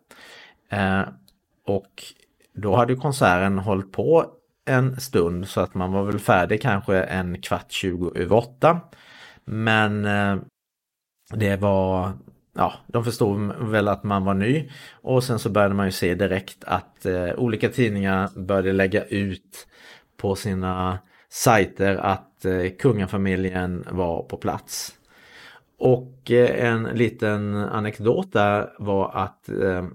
Eh, 0.70 1.02
och 1.66 2.02
då 2.54 2.76
hade 2.76 2.96
konserten 2.96 3.58
hållit 3.58 3.92
på 3.92 4.26
en 4.66 5.00
stund 5.00 5.49
så 5.49 5.61
att 5.61 5.75
man 5.75 5.92
var 5.92 6.02
väl 6.02 6.18
färdig 6.18 6.62
kanske 6.62 7.02
en 7.02 7.42
kvart, 7.42 7.73
20 7.73 8.12
över 8.14 8.37
åtta. 8.37 8.80
Men 9.44 10.02
det 11.30 11.56
var, 11.56 12.12
ja, 12.57 12.73
de 12.87 13.05
förstod 13.05 13.71
väl 13.71 13.89
att 13.89 14.05
man 14.05 14.25
var 14.25 14.35
ny 14.35 14.71
och 14.93 15.25
sen 15.25 15.39
så 15.39 15.51
började 15.51 15.75
man 15.75 15.87
ju 15.87 15.93
se 15.93 16.15
direkt 16.15 16.65
att 16.65 17.07
eh, 17.07 17.31
olika 17.37 17.69
tidningar 17.69 18.31
började 18.37 18.73
lägga 18.73 19.05
ut 19.05 19.67
på 20.17 20.35
sina 20.35 20.99
sajter 21.29 21.97
att 21.97 22.45
eh, 22.45 22.71
kungafamiljen 22.79 23.85
var 23.91 24.23
på 24.23 24.37
plats. 24.37 24.93
Och 25.79 26.31
eh, 26.31 26.67
en 26.67 26.83
liten 26.83 27.57
anekdot 27.57 28.33
där 28.33 28.73
var 28.79 29.11
att 29.15 29.49
eh, 29.49 29.87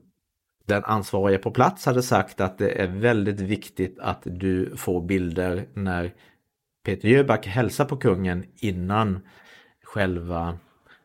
den 0.65 0.83
ansvariga 0.83 1.39
på 1.39 1.51
plats 1.51 1.85
hade 1.85 2.03
sagt 2.03 2.41
att 2.41 2.57
det 2.57 2.81
är 2.81 2.87
väldigt 2.87 3.39
viktigt 3.39 3.99
att 3.99 4.21
du 4.23 4.73
får 4.75 5.01
bilder 5.01 5.65
när 5.73 6.13
Peter 6.85 7.09
Jöback 7.09 7.47
hälsar 7.47 7.85
på 7.85 7.97
kungen 7.97 8.45
innan 8.55 9.19
själva 9.83 10.57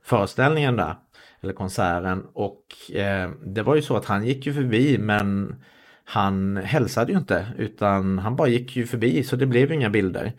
föreställningen 0.02 0.76
där, 0.76 0.94
eller 1.40 1.52
konserten. 1.52 2.26
Och 2.32 2.62
eh, 2.94 3.30
det 3.44 3.62
var 3.62 3.74
ju 3.74 3.82
så 3.82 3.96
att 3.96 4.04
han 4.04 4.26
gick 4.26 4.46
ju 4.46 4.52
förbi 4.52 4.98
men 4.98 5.56
han 6.04 6.56
hälsade 6.56 7.12
ju 7.12 7.18
inte 7.18 7.46
utan 7.58 8.18
han 8.18 8.36
bara 8.36 8.48
gick 8.48 8.76
ju 8.76 8.86
förbi 8.86 9.22
så 9.22 9.36
det 9.36 9.46
blev 9.46 9.72
inga 9.72 9.90
bilder. 9.90 10.32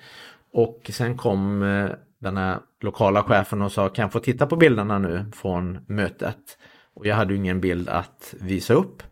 Och 0.51 0.89
sen 0.93 1.17
kom 1.17 1.63
eh, 1.63 1.89
den 2.19 2.37
här 2.37 2.59
lokala 2.81 3.23
chefen 3.23 3.61
och 3.61 3.71
sa 3.71 3.89
kan 3.89 4.03
jag 4.03 4.11
få 4.11 4.19
titta 4.19 4.47
på 4.47 4.55
bilderna 4.55 4.99
nu 4.99 5.25
från 5.35 5.79
mötet? 5.87 6.57
Och 6.93 7.05
jag 7.05 7.15
hade 7.15 7.33
ju 7.33 7.39
ingen 7.39 7.61
bild 7.61 7.89
att 7.89 8.33
visa 8.39 8.73
upp. 8.73 9.03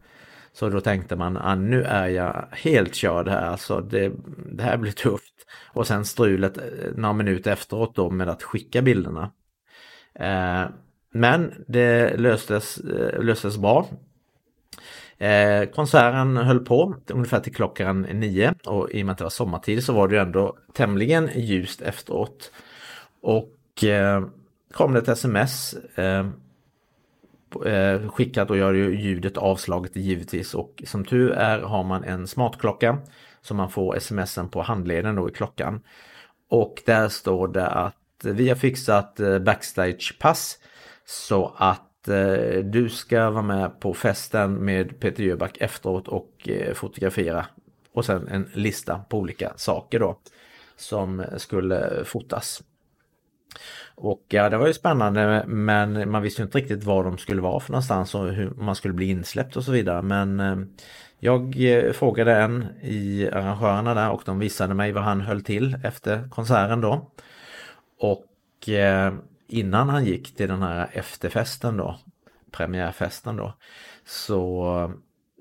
Så 0.54 0.70
då 0.70 0.82
tänkte 0.82 1.16
man, 1.16 1.38
ah, 1.38 1.56
nu 1.56 1.84
är 1.84 2.08
jag 2.08 2.48
helt 2.52 2.96
körd 2.96 3.28
här, 3.28 3.46
alltså 3.46 3.82
det, 3.82 4.12
det 4.52 4.64
här 4.64 4.78
blir 4.78 4.92
tufft. 4.92 5.34
Och 5.74 5.88
sen 5.88 6.06
strulet 6.06 6.58
eh, 6.58 6.64
några 6.96 7.14
minuter 7.14 7.52
efteråt 7.52 7.96
då 7.96 8.10
med 8.10 8.30
att 8.30 8.44
skicka 8.44 8.82
bilderna. 8.82 9.32
Eh, 10.20 10.66
men 11.16 11.54
det 11.68 12.18
löstes, 12.18 12.78
eh, 12.78 13.24
löstes 13.24 13.58
bra. 13.58 13.88
Eh, 15.18 15.66
konserten 15.66 16.38
höll 16.38 16.60
på 16.60 16.96
ungefär 17.10 17.40
till 17.40 17.56
klockan 17.56 18.02
nio 18.02 18.54
och 18.66 18.92
i 18.92 19.02
och 19.02 19.06
med 19.06 19.12
att 19.12 19.18
det 19.18 19.24
var 19.24 19.30
sommartid 19.30 19.84
så 19.84 19.94
var 19.94 20.08
det 20.08 20.16
ju 20.16 20.22
ändå 20.22 20.58
tämligen 20.74 21.30
ljust 21.36 21.82
efteråt. 21.82 22.52
Och 23.22 23.84
eh, 23.84 24.26
kom 24.72 24.94
det 24.94 25.00
ett 25.00 25.08
sms 25.08 25.74
eh, 25.96 26.28
eh, 27.66 28.10
skickat 28.10 28.50
och 28.50 28.58
gör 28.58 28.74
ju 28.74 29.00
ljudet 29.02 29.38
avslaget 29.38 29.96
givetvis 29.96 30.54
och 30.54 30.84
som 30.86 31.06
tur 31.06 31.32
är 31.32 31.60
har 31.60 31.84
man 31.84 32.04
en 32.04 32.28
smartklocka 32.28 32.98
så 33.42 33.54
man 33.54 33.70
får 33.70 34.00
smsen 34.00 34.50
på 34.50 34.62
handleden 34.62 35.16
då 35.16 35.30
i 35.30 35.32
klockan. 35.32 35.82
Och 36.50 36.82
där 36.86 37.10
står 37.10 37.48
det 37.48 37.68
att 37.68 37.96
vi 38.24 38.50
har 38.50 38.56
fixat 38.56 39.20
eh, 39.20 39.40
backstagepass 39.40 40.58
så 41.06 41.54
att 41.58 42.08
eh, 42.08 42.64
du 42.64 42.90
ska 42.90 43.30
vara 43.30 43.44
med 43.44 43.80
på 43.80 43.94
festen 43.94 44.54
med 44.54 45.00
Peter 45.00 45.24
Jöback 45.24 45.58
efteråt 45.60 46.08
och 46.08 46.50
eh, 46.50 46.74
fotografera. 46.74 47.46
Och 47.94 48.06
sen 48.06 48.28
en 48.28 48.50
lista 48.54 49.00
på 49.10 49.18
olika 49.18 49.54
saker 49.56 50.00
då 50.00 50.20
som 50.76 51.26
skulle 51.38 52.04
fotas. 52.06 52.64
Och 53.96 54.26
ja, 54.30 54.50
det 54.50 54.58
var 54.58 54.68
ju 54.68 54.74
spännande 54.74 55.44
men 55.48 56.12
man 56.12 56.22
visste 56.22 56.42
inte 56.42 56.58
riktigt 56.58 56.84
var 56.84 57.04
de 57.04 57.18
skulle 57.18 57.42
vara 57.42 57.60
för 57.60 57.72
någonstans 57.72 58.16
och 58.16 58.34
hur 58.34 58.50
man 58.50 58.76
skulle 58.76 58.94
bli 58.94 59.10
insläppt 59.10 59.56
och 59.56 59.64
så 59.64 59.72
vidare. 59.72 60.02
Men 60.02 60.40
eh, 60.40 60.56
jag 61.20 61.56
eh, 61.64 61.92
frågade 61.92 62.36
en 62.36 62.66
i 62.82 63.30
arrangörerna 63.34 63.94
där 63.94 64.10
och 64.10 64.22
de 64.26 64.40
visade 64.40 64.74
mig 64.74 64.92
vad 64.92 65.04
han 65.04 65.22
höll 65.22 65.42
till 65.42 65.78
efter 65.84 66.30
konserten 66.30 66.82
då. 66.82 67.12
Och 68.00 68.70
eh, 68.70 69.14
innan 69.48 69.90
han 69.90 70.06
gick 70.06 70.36
till 70.36 70.48
den 70.48 70.62
här 70.62 70.90
efterfesten 70.94 71.78
då, 71.78 72.00
premiärfesten 72.52 73.36
då, 73.36 73.54
så 74.06 74.94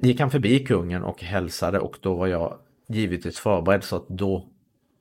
gick 0.02 0.20
han 0.20 0.30
förbi 0.30 0.58
kungen 0.58 1.04
och 1.04 1.22
hälsade 1.22 1.78
och 1.78 1.98
då 2.00 2.14
var 2.14 2.26
jag 2.26 2.58
givetvis 2.88 3.38
förberedd 3.38 3.84
så 3.84 3.96
att 3.96 4.08
då 4.08 4.48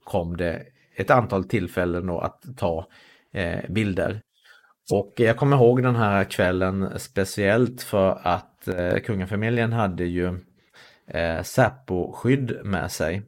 kom 0.03 0.38
det 0.38 0.63
ett 0.95 1.10
antal 1.10 1.43
tillfällen 1.43 2.07
då 2.07 2.19
att 2.19 2.43
ta 2.57 2.88
eh, 3.31 3.69
bilder. 3.69 4.22
Och 4.91 5.13
jag 5.17 5.38
kommer 5.38 5.57
ihåg 5.57 5.83
den 5.83 5.95
här 5.95 6.24
kvällen 6.24 7.00
speciellt 7.00 7.81
för 7.81 8.19
att 8.24 8.67
eh, 8.67 9.00
kungafamiljen 9.00 9.74
hade 9.74 10.03
ju 10.05 10.27
eh, 11.07 11.41
Säpo-skydd 11.41 12.65
med 12.65 12.91
sig. 12.91 13.22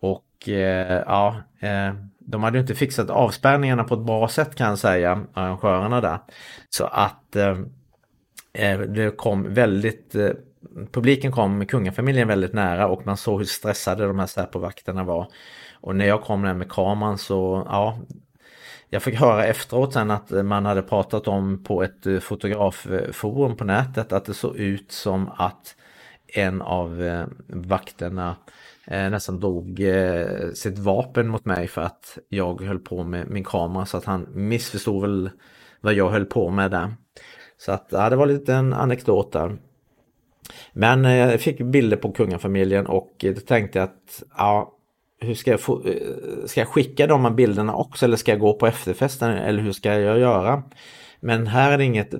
Och 0.00 0.48
eh, 0.48 1.02
ja, 1.06 1.42
eh, 1.60 1.94
de 2.30 2.42
hade 2.42 2.58
inte 2.58 2.74
fixat 2.74 3.10
avspärrningarna 3.10 3.84
på 3.84 3.94
ett 3.94 4.06
bra 4.06 4.28
sätt 4.28 4.54
kan 4.54 4.68
jag 4.68 4.78
säga, 4.78 5.24
arrangörerna 5.34 6.00
där. 6.00 6.18
Så 6.70 6.84
att 6.84 7.36
eh, 7.36 7.58
eh, 8.52 8.80
det 8.80 9.16
kom 9.16 9.54
väldigt, 9.54 10.14
eh, 10.14 10.30
publiken 10.92 11.32
kom 11.32 11.66
kungafamiljen 11.66 12.28
väldigt 12.28 12.52
nära 12.52 12.88
och 12.88 13.06
man 13.06 13.16
såg 13.16 13.38
hur 13.38 13.46
stressade 13.46 14.06
de 14.06 14.18
här 14.18 14.26
Säpo-vakterna 14.26 15.04
var. 15.04 15.28
Och 15.80 15.96
när 15.96 16.06
jag 16.06 16.22
kom 16.22 16.42
där 16.42 16.54
med 16.54 16.72
kameran 16.72 17.18
så, 17.18 17.66
ja, 17.68 17.98
jag 18.92 19.02
fick 19.02 19.14
höra 19.14 19.44
efteråt 19.44 19.92
sen 19.92 20.10
att 20.10 20.30
man 20.30 20.66
hade 20.66 20.82
pratat 20.82 21.28
om 21.28 21.64
på 21.64 21.82
ett 21.82 22.06
eh, 22.06 22.18
fotografforum 22.18 23.56
på 23.56 23.64
nätet 23.64 24.12
att 24.12 24.24
det 24.24 24.34
såg 24.34 24.56
ut 24.56 24.92
som 24.92 25.30
att 25.36 25.76
en 26.26 26.62
av 26.62 27.02
eh, 27.02 27.26
vakterna 27.48 28.28
eh, 28.28 28.36
Eh, 28.90 29.10
nästan 29.10 29.40
drog 29.40 29.80
eh, 29.80 30.50
sitt 30.54 30.78
vapen 30.78 31.28
mot 31.28 31.44
mig 31.44 31.68
för 31.68 31.82
att 31.82 32.18
jag 32.28 32.62
höll 32.62 32.78
på 32.78 33.04
med 33.04 33.30
min 33.30 33.44
kamera 33.44 33.86
så 33.86 33.96
att 33.96 34.04
han 34.04 34.26
missförstod 34.34 35.02
väl 35.02 35.30
vad 35.80 35.94
jag 35.94 36.10
höll 36.10 36.24
på 36.26 36.50
med 36.50 36.70
där. 36.70 36.94
Så 37.58 37.72
att 37.72 37.86
ja, 37.90 38.10
det 38.10 38.16
var 38.16 38.26
en 38.26 38.34
liten 38.34 38.72
anekdot 38.72 39.32
där. 39.32 39.58
Men 40.72 41.04
eh, 41.04 41.16
jag 41.16 41.40
fick 41.40 41.60
bilder 41.60 41.96
på 41.96 42.12
kungafamiljen 42.12 42.86
och 42.86 43.24
eh, 43.24 43.34
då 43.34 43.40
tänkte 43.40 43.78
jag 43.78 43.84
att 43.84 44.22
ja, 44.36 44.72
hur 45.20 45.34
ska 45.34 45.50
jag, 45.50 45.60
få, 45.60 45.82
eh, 45.84 46.46
ska 46.46 46.60
jag 46.60 46.68
skicka 46.68 47.06
de 47.06 47.24
här 47.24 47.30
bilderna 47.30 47.74
också 47.74 48.04
eller 48.04 48.16
ska 48.16 48.32
jag 48.32 48.40
gå 48.40 48.54
på 48.54 48.66
efterfesten 48.66 49.30
eller 49.30 49.62
hur 49.62 49.72
ska 49.72 49.94
jag 49.94 50.18
göra? 50.18 50.62
Men 51.20 51.46
här 51.46 51.72
är 51.72 51.78
det 51.78 51.84
inget 51.84 52.14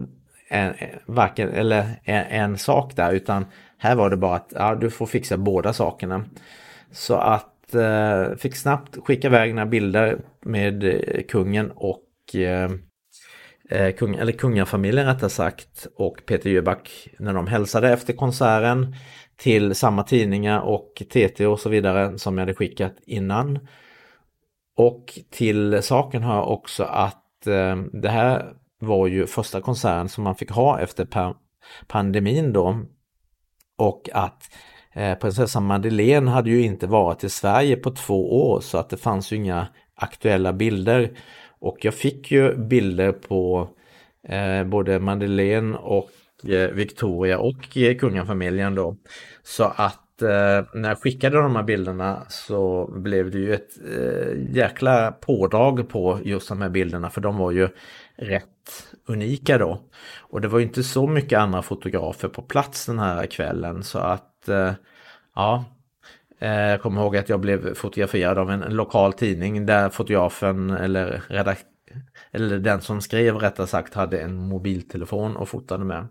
en, 0.48 0.74
varken, 1.06 1.48
eller 1.48 2.00
en, 2.04 2.24
en, 2.24 2.58
sak 2.58 2.96
där 2.96 3.12
utan 3.12 3.46
här 3.82 3.94
var 3.94 4.10
det 4.10 4.16
bara 4.16 4.36
att 4.36 4.52
ja, 4.54 4.74
du 4.74 4.90
får 4.90 5.06
fixa 5.06 5.36
båda 5.36 5.72
sakerna. 5.72 6.24
Så 6.90 7.14
att 7.14 7.74
eh, 7.74 8.36
fick 8.36 8.56
snabbt 8.56 8.96
skicka 9.06 9.28
iväg 9.28 9.54
några 9.54 9.66
bilder 9.66 10.18
med 10.40 10.84
eh, 10.84 11.22
kungen 11.28 11.70
och 11.70 12.34
eh, 12.34 12.70
eh, 13.70 13.94
kung, 13.94 14.14
eller 14.14 14.32
kungafamiljen 14.32 15.06
rättare 15.06 15.30
sagt 15.30 15.86
och 15.96 16.22
Peter 16.26 16.50
Jöback 16.50 17.08
när 17.18 17.34
de 17.34 17.46
hälsade 17.46 17.92
efter 17.92 18.12
konserten 18.12 18.94
till 19.36 19.74
samma 19.74 20.02
tidningar 20.02 20.60
och 20.60 21.02
TT 21.10 21.46
och 21.46 21.60
så 21.60 21.68
vidare 21.68 22.18
som 22.18 22.38
jag 22.38 22.42
hade 22.42 22.54
skickat 22.54 22.94
innan. 23.06 23.58
Och 24.76 25.18
till 25.30 25.82
saken 25.82 26.22
hör 26.22 26.42
också 26.42 26.84
att 26.84 27.46
eh, 27.46 27.76
det 27.92 28.08
här 28.08 28.52
var 28.78 29.06
ju 29.06 29.26
första 29.26 29.60
konserten 29.60 30.08
som 30.08 30.24
man 30.24 30.34
fick 30.34 30.50
ha 30.50 30.80
efter 30.80 31.34
pandemin 31.86 32.52
då. 32.52 32.84
Och 33.80 34.08
att 34.12 34.42
eh, 34.92 35.18
prinsessan 35.18 35.66
Madeleine 35.66 36.30
hade 36.30 36.50
ju 36.50 36.62
inte 36.62 36.86
varit 36.86 37.24
i 37.24 37.28
Sverige 37.28 37.76
på 37.76 37.90
två 37.90 38.50
år 38.50 38.60
så 38.60 38.78
att 38.78 38.90
det 38.90 38.96
fanns 38.96 39.32
ju 39.32 39.36
inga 39.36 39.66
aktuella 39.94 40.52
bilder. 40.52 41.10
Och 41.60 41.84
jag 41.84 41.94
fick 41.94 42.30
ju 42.30 42.56
bilder 42.56 43.12
på 43.12 43.68
eh, 44.28 44.64
både 44.64 44.98
Madeleine 44.98 45.76
och 45.76 46.10
eh, 46.48 46.70
Victoria 46.70 47.38
och 47.38 47.76
eh, 47.76 47.96
kungafamiljen 47.96 48.74
då. 48.74 48.96
Så 49.42 49.64
att 49.64 50.22
eh, 50.22 50.66
när 50.74 50.88
jag 50.88 50.98
skickade 50.98 51.36
de 51.36 51.56
här 51.56 51.62
bilderna 51.62 52.22
så 52.28 52.90
blev 52.96 53.30
det 53.30 53.38
ju 53.38 53.54
ett 53.54 53.70
eh, 53.98 54.56
jäkla 54.56 55.12
pådrag 55.12 55.88
på 55.88 56.18
just 56.24 56.48
de 56.48 56.62
här 56.62 56.68
bilderna 56.68 57.10
för 57.10 57.20
de 57.20 57.36
var 57.36 57.50
ju 57.50 57.68
rätt 58.20 58.94
unika 59.06 59.58
då. 59.58 59.80
Och 60.20 60.40
det 60.40 60.48
var 60.48 60.60
inte 60.60 60.82
så 60.82 61.06
mycket 61.06 61.38
andra 61.38 61.62
fotografer 61.62 62.28
på 62.28 62.42
plats 62.42 62.86
den 62.86 62.98
här 62.98 63.26
kvällen 63.26 63.82
så 63.82 63.98
att 63.98 64.48
eh, 64.48 64.72
ja, 65.34 65.64
eh, 66.40 66.50
jag 66.50 66.82
kommer 66.82 67.00
ihåg 67.00 67.16
att 67.16 67.28
jag 67.28 67.40
blev 67.40 67.74
fotograferad 67.74 68.38
av 68.38 68.50
en 68.50 68.60
lokal 68.60 69.12
tidning 69.12 69.66
där 69.66 69.88
fotografen 69.88 70.70
eller 70.70 71.22
redak 71.28 71.58
eller 72.30 72.58
den 72.58 72.80
som 72.80 73.00
skrev 73.00 73.36
rättare 73.36 73.66
sagt 73.66 73.94
hade 73.94 74.20
en 74.20 74.36
mobiltelefon 74.36 75.36
och 75.36 75.48
fotade 75.48 75.84
med. 75.84 76.08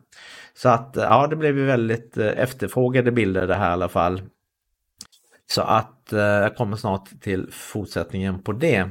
Så 0.53 0.69
att 0.69 0.97
eh, 0.97 1.03
ja, 1.03 1.27
det 1.27 1.35
blev 1.35 1.57
ju 1.57 1.65
väldigt 1.65 2.17
eh, 2.17 2.27
efterfrågade 2.27 3.11
bilder 3.11 3.47
det 3.47 3.55
här 3.55 3.69
i 3.69 3.73
alla 3.73 3.89
fall. 3.89 4.21
Så 5.51 5.61
att 5.61 6.13
eh, 6.13 6.19
jag 6.19 6.55
kommer 6.55 6.77
snart 6.77 7.21
till 7.21 7.47
fortsättningen 7.51 8.43
på 8.43 8.51
det. 8.51 8.89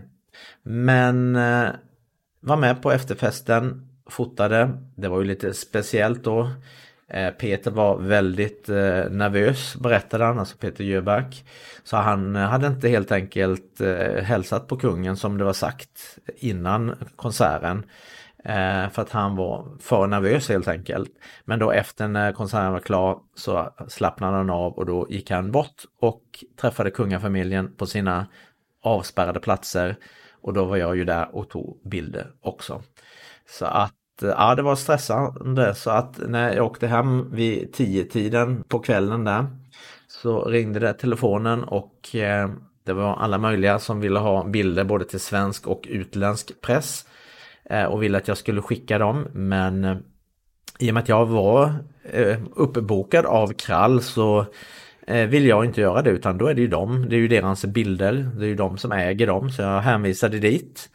Men 0.62 1.38
var 2.40 2.56
med 2.56 2.82
på 2.82 2.92
efterfesten, 2.92 3.88
fotade. 4.10 4.70
Det 4.96 5.08
var 5.08 5.18
ju 5.18 5.24
lite 5.24 5.54
speciellt 5.54 6.24
då. 6.24 6.50
Eh, 7.10 7.30
Peter 7.30 7.70
var 7.70 7.98
väldigt 7.98 8.68
eh, 8.68 9.10
nervös 9.10 9.76
berättade 9.76 10.24
han, 10.24 10.38
alltså 10.38 10.56
Peter 10.56 10.84
Jöback. 10.84 11.44
Så 11.84 11.96
han 11.96 12.36
eh, 12.36 12.42
hade 12.42 12.66
inte 12.66 12.88
helt 12.88 13.12
enkelt 13.12 13.80
hälsat 14.22 14.68
på 14.68 14.76
kungen 14.76 15.16
som 15.16 15.38
det 15.38 15.44
var 15.44 15.52
sagt 15.52 16.18
innan 16.36 16.94
konserten. 17.16 17.84
För 18.92 19.02
att 19.02 19.10
han 19.10 19.36
var 19.36 19.78
för 19.80 20.06
nervös 20.06 20.48
helt 20.48 20.68
enkelt. 20.68 21.10
Men 21.44 21.58
då 21.58 21.70
efter 21.70 22.08
när 22.08 22.32
konserten 22.32 22.72
var 22.72 22.80
klar 22.80 23.18
så 23.34 23.74
slappnade 23.88 24.36
han 24.36 24.50
av 24.50 24.72
och 24.72 24.86
då 24.86 25.06
gick 25.10 25.30
han 25.30 25.52
bort 25.52 25.82
och 26.00 26.22
träffade 26.60 26.90
kungafamiljen 26.90 27.74
på 27.76 27.86
sina 27.86 28.26
avspärrade 28.82 29.40
platser. 29.40 29.96
Och 30.40 30.52
då 30.52 30.64
var 30.64 30.76
jag 30.76 30.96
ju 30.96 31.04
där 31.04 31.36
och 31.36 31.48
tog 31.48 31.80
bilder 31.84 32.26
också. 32.40 32.82
Så 33.48 33.64
att 33.64 33.94
ja, 34.20 34.54
det 34.54 34.62
var 34.62 34.76
stressande 34.76 35.74
så 35.74 35.90
att 35.90 36.18
när 36.28 36.54
jag 36.54 36.66
åkte 36.66 36.86
hem 36.86 37.30
vid 37.30 37.72
tio 37.72 38.04
tiden 38.04 38.64
på 38.68 38.78
kvällen 38.78 39.24
där 39.24 39.46
så 40.08 40.44
ringde 40.44 40.80
det 40.80 40.92
telefonen 40.92 41.64
och 41.64 42.14
eh, 42.14 42.50
det 42.84 42.92
var 42.92 43.16
alla 43.16 43.38
möjliga 43.38 43.78
som 43.78 44.00
ville 44.00 44.18
ha 44.18 44.44
bilder 44.44 44.84
både 44.84 45.04
till 45.04 45.20
svensk 45.20 45.66
och 45.66 45.86
utländsk 45.88 46.60
press 46.60 47.04
eh, 47.64 47.84
och 47.84 48.02
ville 48.02 48.18
att 48.18 48.28
jag 48.28 48.36
skulle 48.36 48.62
skicka 48.62 48.98
dem 48.98 49.26
men 49.32 49.84
eh, 49.84 49.96
i 50.78 50.90
och 50.90 50.94
med 50.94 51.02
att 51.02 51.08
jag 51.08 51.26
var 51.26 51.74
eh, 52.02 52.38
uppbokad 52.56 53.26
av 53.26 53.52
Krall 53.52 54.02
så 54.02 54.46
Eh, 55.08 55.26
vill 55.26 55.46
jag 55.46 55.64
inte 55.64 55.80
göra 55.80 56.02
det 56.02 56.10
utan 56.10 56.38
då 56.38 56.46
är 56.46 56.54
det 56.54 56.60
ju 56.60 56.68
dem, 56.68 57.06
det 57.08 57.16
är 57.16 57.20
ju 57.20 57.28
deras 57.28 57.64
bilder, 57.64 58.30
det 58.38 58.44
är 58.44 58.48
ju 58.48 58.54
de 58.54 58.78
som 58.78 58.92
äger 58.92 59.26
dem 59.26 59.50
så 59.50 59.62
jag 59.62 59.80
hänvisade 59.80 60.38
dit. 60.38 60.90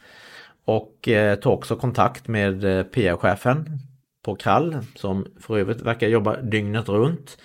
Och 0.64 1.08
eh, 1.08 1.34
tog 1.34 1.52
också 1.52 1.76
kontakt 1.76 2.28
med 2.28 2.64
eh, 2.64 2.84
PR-chefen 2.84 3.78
på 4.24 4.36
Krall 4.36 4.76
som 4.94 5.26
för 5.40 5.58
övrigt 5.58 5.80
verkar 5.82 6.08
jobba 6.08 6.36
dygnet 6.36 6.88
runt. 6.88 7.38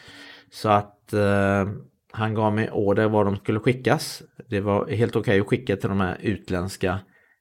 Så 0.51 0.69
att 0.69 1.13
eh, 1.13 1.69
han 2.11 2.33
gav 2.33 2.53
mig 2.53 2.71
order 2.71 3.07
var 3.07 3.25
de 3.25 3.35
skulle 3.35 3.59
skickas. 3.59 4.21
Det 4.47 4.59
var 4.59 4.88
helt 4.88 5.15
okej 5.15 5.21
okay 5.31 5.39
att 5.39 5.47
skicka 5.47 5.75
till 5.75 5.89
de 5.89 5.99
här 5.99 6.17
utländska 6.21 6.99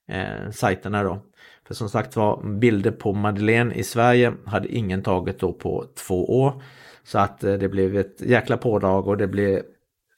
eh, 0.09 0.51
sajterna 0.51 1.03
då. 1.03 1.23
För 1.67 1.75
som 1.75 1.89
sagt 1.89 2.17
var 2.17 2.59
bilder 2.59 2.91
på 2.91 3.13
Madeleine 3.13 3.75
i 3.75 3.83
Sverige 3.83 4.33
hade 4.47 4.69
ingen 4.69 5.03
tagit 5.03 5.41
då 5.41 5.53
på 5.53 5.85
två 6.07 6.41
år. 6.41 6.63
Så 7.09 7.19
att 7.19 7.45
eh, 7.45 7.55
det 7.55 7.69
blev 7.69 7.97
ett 7.97 8.21
jäkla 8.21 8.57
pådrag 8.57 9.09
och 9.09 9.17
det 9.17 9.27
blev 9.27 9.63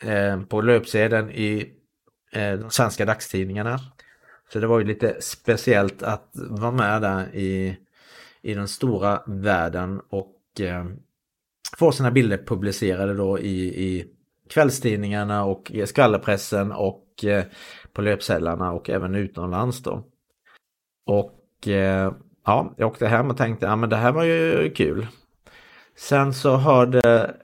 eh, 0.03 0.41
på 0.43 0.61
löpsedeln 0.61 1.31
i 1.31 1.73
eh, 2.33 2.53
de 2.53 2.71
svenska 2.71 3.05
dagstidningarna. 3.05 3.79
Så 4.53 4.61
det 4.61 4.67
var 4.67 4.79
ju 4.79 4.85
lite 4.85 5.17
speciellt 5.21 6.03
att 6.03 6.31
vara 6.35 6.71
med 6.71 7.03
där 7.03 7.35
i, 7.35 7.77
i 8.43 8.55
den 8.55 8.69
stora 8.69 9.23
världen 9.27 10.01
och 10.09 10.61
eh, 10.61 10.85
få 11.77 11.93
sina 11.93 12.11
bilder 12.11 12.39
publicerade 12.47 13.15
då 13.15 13.39
i, 13.39 13.85
i 13.85 14.07
kvällstidningarna 14.49 15.45
och 15.45 15.73
skvallerpressen 15.85 16.73
och 16.73 17.25
eh, 17.25 17.45
på 17.93 18.03
löpsedlarna 18.03 18.73
och 18.73 18.91
även 18.91 19.15
utomlands 19.15 19.83
då. 19.83 20.05
Och 21.07 21.69
eh, 21.69 22.13
ja, 22.47 22.75
jag 22.77 22.89
åkte 22.89 23.07
hem 23.07 23.31
och 23.31 23.37
tänkte 23.37 23.67
ja 23.67 23.77
men 23.77 23.91
det 23.91 23.97
här 23.97 24.13
var 24.13 24.25
ju 24.25 24.71
kul. 24.71 25.07
Sen 26.01 26.35
så 26.35 26.57
hörde 26.57 27.35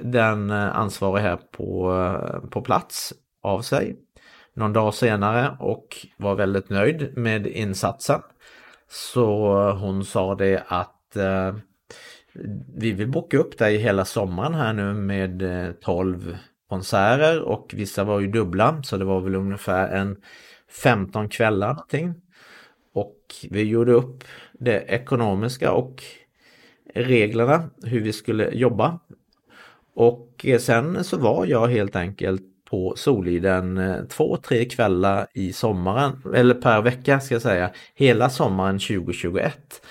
den 0.00 0.50
eh, 0.50 0.76
ansvariga 0.76 1.28
här 1.28 1.36
på, 1.36 1.92
eh, 1.94 2.48
på 2.50 2.62
plats 2.62 3.12
av 3.42 3.62
sig 3.62 3.96
någon 4.54 4.72
dag 4.72 4.94
senare 4.94 5.56
och 5.60 6.06
var 6.16 6.34
väldigt 6.34 6.70
nöjd 6.70 7.16
med 7.16 7.46
insatsen. 7.46 8.20
Så 8.88 9.70
hon 9.70 10.04
sa 10.04 10.34
det 10.34 10.64
att 10.68 11.16
eh, 11.16 11.54
vi 12.76 12.92
vill 12.92 13.08
boka 13.08 13.38
upp 13.38 13.58
dig 13.58 13.76
hela 13.76 14.04
sommaren 14.04 14.54
här 14.54 14.72
nu 14.72 14.94
med 14.94 15.42
eh, 15.42 15.72
12 15.72 16.36
konserter 16.68 17.40
och 17.40 17.70
vissa 17.74 18.04
var 18.04 18.20
ju 18.20 18.26
dubbla 18.26 18.82
så 18.82 18.96
det 18.96 19.04
var 19.04 19.20
väl 19.20 19.34
ungefär 19.34 19.88
en 19.88 20.16
15 20.82 21.28
kvällar 21.28 21.68
någonting. 21.68 22.14
Och 22.94 23.16
vi 23.50 23.62
gjorde 23.62 23.92
upp 23.92 24.24
det 24.52 24.80
ekonomiska 24.80 25.72
och 25.72 26.02
reglerna 26.94 27.70
hur 27.82 28.00
vi 28.00 28.12
skulle 28.12 28.50
jobba. 28.50 28.98
Och 29.94 30.44
eh, 30.44 30.58
sen 30.58 31.04
så 31.04 31.16
var 31.16 31.46
jag 31.46 31.66
helt 31.66 31.96
enkelt 31.96 32.42
på 32.70 32.94
Soliden 32.96 33.78
eh, 33.78 34.04
två, 34.04 34.36
tre 34.36 34.64
kvällar 34.64 35.26
i 35.34 35.52
sommaren, 35.52 36.22
eller 36.34 36.54
per 36.54 36.82
vecka 36.82 37.20
ska 37.20 37.34
jag 37.34 37.42
säga, 37.42 37.70
hela 37.94 38.30
sommaren 38.30 38.78
2021. 38.78 39.82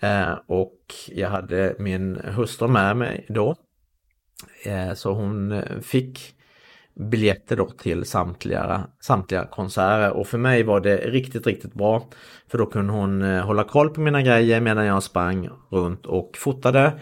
Eh, 0.00 0.32
och 0.46 0.94
jag 1.08 1.28
hade 1.28 1.74
min 1.78 2.16
hustru 2.16 2.68
med 2.68 2.96
mig 2.96 3.26
då. 3.28 3.56
Eh, 4.64 4.94
så 4.94 5.12
hon 5.12 5.52
eh, 5.52 5.80
fick 5.80 6.34
biljetter 6.94 7.56
då 7.56 7.66
till 7.66 8.04
samtliga, 8.04 8.86
samtliga 9.00 9.46
konserter 9.46 10.10
och 10.10 10.26
för 10.26 10.38
mig 10.38 10.62
var 10.62 10.80
det 10.80 10.96
riktigt, 10.96 11.46
riktigt 11.46 11.74
bra. 11.74 12.08
För 12.50 12.58
då 12.58 12.66
kunde 12.66 12.92
hon 12.92 13.22
eh, 13.22 13.44
hålla 13.44 13.64
koll 13.64 13.90
på 13.90 14.00
mina 14.00 14.22
grejer 14.22 14.60
medan 14.60 14.86
jag 14.86 15.02
sprang 15.02 15.50
runt 15.70 16.06
och 16.06 16.36
fotade. 16.36 16.92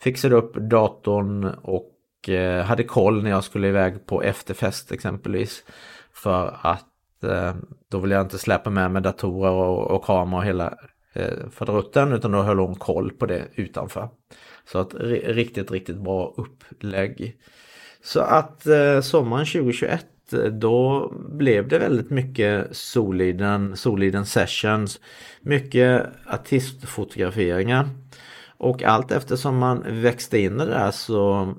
Fixade 0.00 0.34
upp 0.34 0.54
datorn 0.54 1.44
och 1.62 2.28
eh, 2.28 2.64
hade 2.64 2.84
koll 2.84 3.22
när 3.22 3.30
jag 3.30 3.44
skulle 3.44 3.68
iväg 3.68 4.06
på 4.06 4.22
efterfest 4.22 4.92
exempelvis. 4.92 5.64
För 6.12 6.56
att 6.62 7.24
eh, 7.24 7.54
då 7.90 7.98
ville 7.98 8.14
jag 8.14 8.24
inte 8.24 8.38
släpa 8.38 8.70
med 8.70 8.90
mig 8.90 9.02
datorer 9.02 9.52
och, 9.52 9.90
och 9.90 10.04
kamera 10.04 10.38
och 10.38 10.46
hela 10.46 10.74
faderutten 11.50 12.12
utan 12.12 12.32
då 12.32 12.42
höll 12.42 12.58
hon 12.58 12.74
koll 12.74 13.12
på 13.12 13.26
det 13.26 13.44
utanför. 13.54 14.08
Så 14.64 14.78
att 14.78 14.94
riktigt, 14.94 15.70
riktigt 15.70 15.96
bra 15.96 16.34
upplägg. 16.36 17.36
Så 18.02 18.20
att 18.20 18.66
eh, 18.66 19.00
sommaren 19.00 19.46
2021 19.46 20.06
eh, 20.32 20.38
då 20.38 21.12
blev 21.14 21.68
det 21.68 21.78
väldigt 21.78 22.10
mycket 22.10 22.76
Soliden, 22.76 23.76
Soliden 23.76 24.26
Sessions, 24.26 25.00
mycket 25.40 26.06
artistfotograferingar. 26.26 27.88
Och 28.58 28.82
allt 28.82 29.12
eftersom 29.12 29.58
man 29.58 29.84
växte 29.88 30.38
in 30.38 30.54
i 30.54 30.64
det 30.64 30.70
där 30.70 30.90
så 30.90 31.54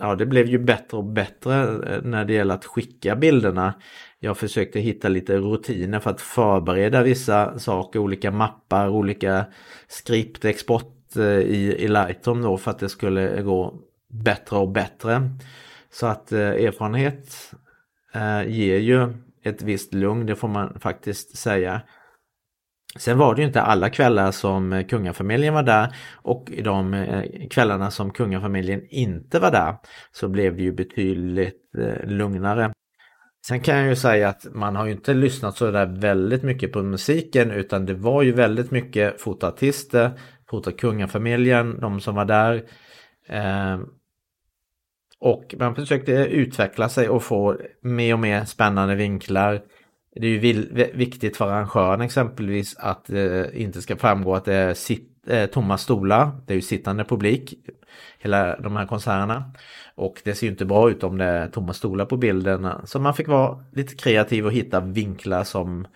ja, 0.00 0.14
det 0.14 0.26
blev 0.26 0.46
ju 0.46 0.58
bättre 0.58 0.96
och 0.96 1.04
bättre 1.04 1.62
eh, 1.62 2.02
när 2.02 2.24
det 2.24 2.32
gäller 2.32 2.54
att 2.54 2.64
skicka 2.64 3.16
bilderna. 3.16 3.74
Jag 4.18 4.36
försökte 4.36 4.80
hitta 4.80 5.08
lite 5.08 5.38
rutiner 5.38 6.00
för 6.00 6.10
att 6.10 6.20
förbereda 6.20 7.02
vissa 7.02 7.58
saker, 7.58 7.98
olika 7.98 8.30
mappar, 8.30 8.88
olika 8.88 9.44
skript, 9.88 10.44
export 10.44 11.16
eh, 11.16 11.24
i, 11.24 11.76
i 11.78 11.88
Lightroom 11.88 12.42
då 12.42 12.58
för 12.58 12.70
att 12.70 12.78
det 12.78 12.88
skulle 12.88 13.42
gå 13.42 13.74
bättre 14.22 14.56
och 14.56 14.68
bättre. 14.68 15.30
Så 15.90 16.06
att 16.06 16.32
eh, 16.32 16.40
erfarenhet 16.40 17.54
eh, 18.14 18.48
ger 18.48 18.78
ju 18.78 19.12
ett 19.44 19.62
visst 19.62 19.94
lugn, 19.94 20.26
det 20.26 20.36
får 20.36 20.48
man 20.48 20.80
faktiskt 20.80 21.36
säga. 21.36 21.80
Sen 22.98 23.18
var 23.18 23.34
det 23.34 23.40
ju 23.40 23.46
inte 23.46 23.62
alla 23.62 23.90
kvällar 23.90 24.30
som 24.30 24.72
eh, 24.72 24.86
kungafamiljen 24.86 25.54
var 25.54 25.62
där 25.62 25.96
och 26.14 26.50
i 26.50 26.62
de 26.62 27.06
kvällarna 27.50 27.90
som 27.90 28.10
kungafamiljen 28.10 28.82
inte 28.90 29.38
var 29.38 29.50
där 29.50 29.76
så 30.12 30.28
blev 30.28 30.56
det 30.56 30.62
ju 30.62 30.72
betydligt 30.72 31.62
lugnare. 32.04 32.72
Sen 33.46 33.60
kan 33.60 33.76
jag 33.76 33.88
ju 33.88 33.96
säga 33.96 34.28
att 34.28 34.46
man 34.52 34.76
har 34.76 34.86
ju 34.86 34.92
inte 34.92 35.14
lyssnat 35.14 35.56
så 35.56 35.70
där 35.70 35.86
väldigt 35.86 36.42
mycket 36.42 36.72
på 36.72 36.82
musiken 36.82 37.50
utan 37.50 37.86
det 37.86 37.94
var 37.94 38.22
ju 38.22 38.32
väldigt 38.32 38.70
mycket 38.70 39.20
fotoartister, 39.20 40.10
fotakungafamiljen, 40.50 41.80
de 41.80 42.00
som 42.00 42.14
var 42.14 42.24
där. 42.24 42.64
Och 45.20 45.54
man 45.58 45.74
försökte 45.74 46.12
utveckla 46.12 46.88
sig 46.88 47.08
och 47.08 47.22
få 47.22 47.56
mer 47.80 48.14
och 48.14 48.20
mer 48.20 48.44
spännande 48.44 48.94
vinklar 48.94 49.62
det 50.20 50.26
är 50.26 50.30
ju 50.30 50.66
viktigt 50.94 51.36
för 51.36 51.48
arrangören 51.48 52.00
exempelvis 52.00 52.76
att 52.76 53.04
det 53.04 53.50
inte 53.54 53.82
ska 53.82 53.96
framgå 53.96 54.34
att 54.34 54.44
det 54.44 54.54
är 54.54 54.74
sitt, 54.74 55.28
eh, 55.28 55.46
tomma 55.46 55.78
stolar. 55.78 56.30
Det 56.46 56.52
är 56.52 56.54
ju 56.54 56.62
sittande 56.62 57.04
publik, 57.04 57.54
hela 58.18 58.56
de 58.56 58.76
här 58.76 58.86
konserterna. 58.86 59.52
Och 59.94 60.20
det 60.24 60.34
ser 60.34 60.46
ju 60.46 60.50
inte 60.50 60.64
bra 60.64 60.90
ut 60.90 61.04
om 61.04 61.18
det 61.18 61.24
är 61.24 61.48
tomma 61.48 61.72
stolar 61.72 62.04
på 62.04 62.16
bilden. 62.16 62.68
Så 62.84 62.98
man 62.98 63.14
fick 63.14 63.28
vara 63.28 63.64
lite 63.72 63.94
kreativ 63.94 64.46
och 64.46 64.52
hitta 64.52 64.80
vinklar 64.80 65.44
som 65.44 65.86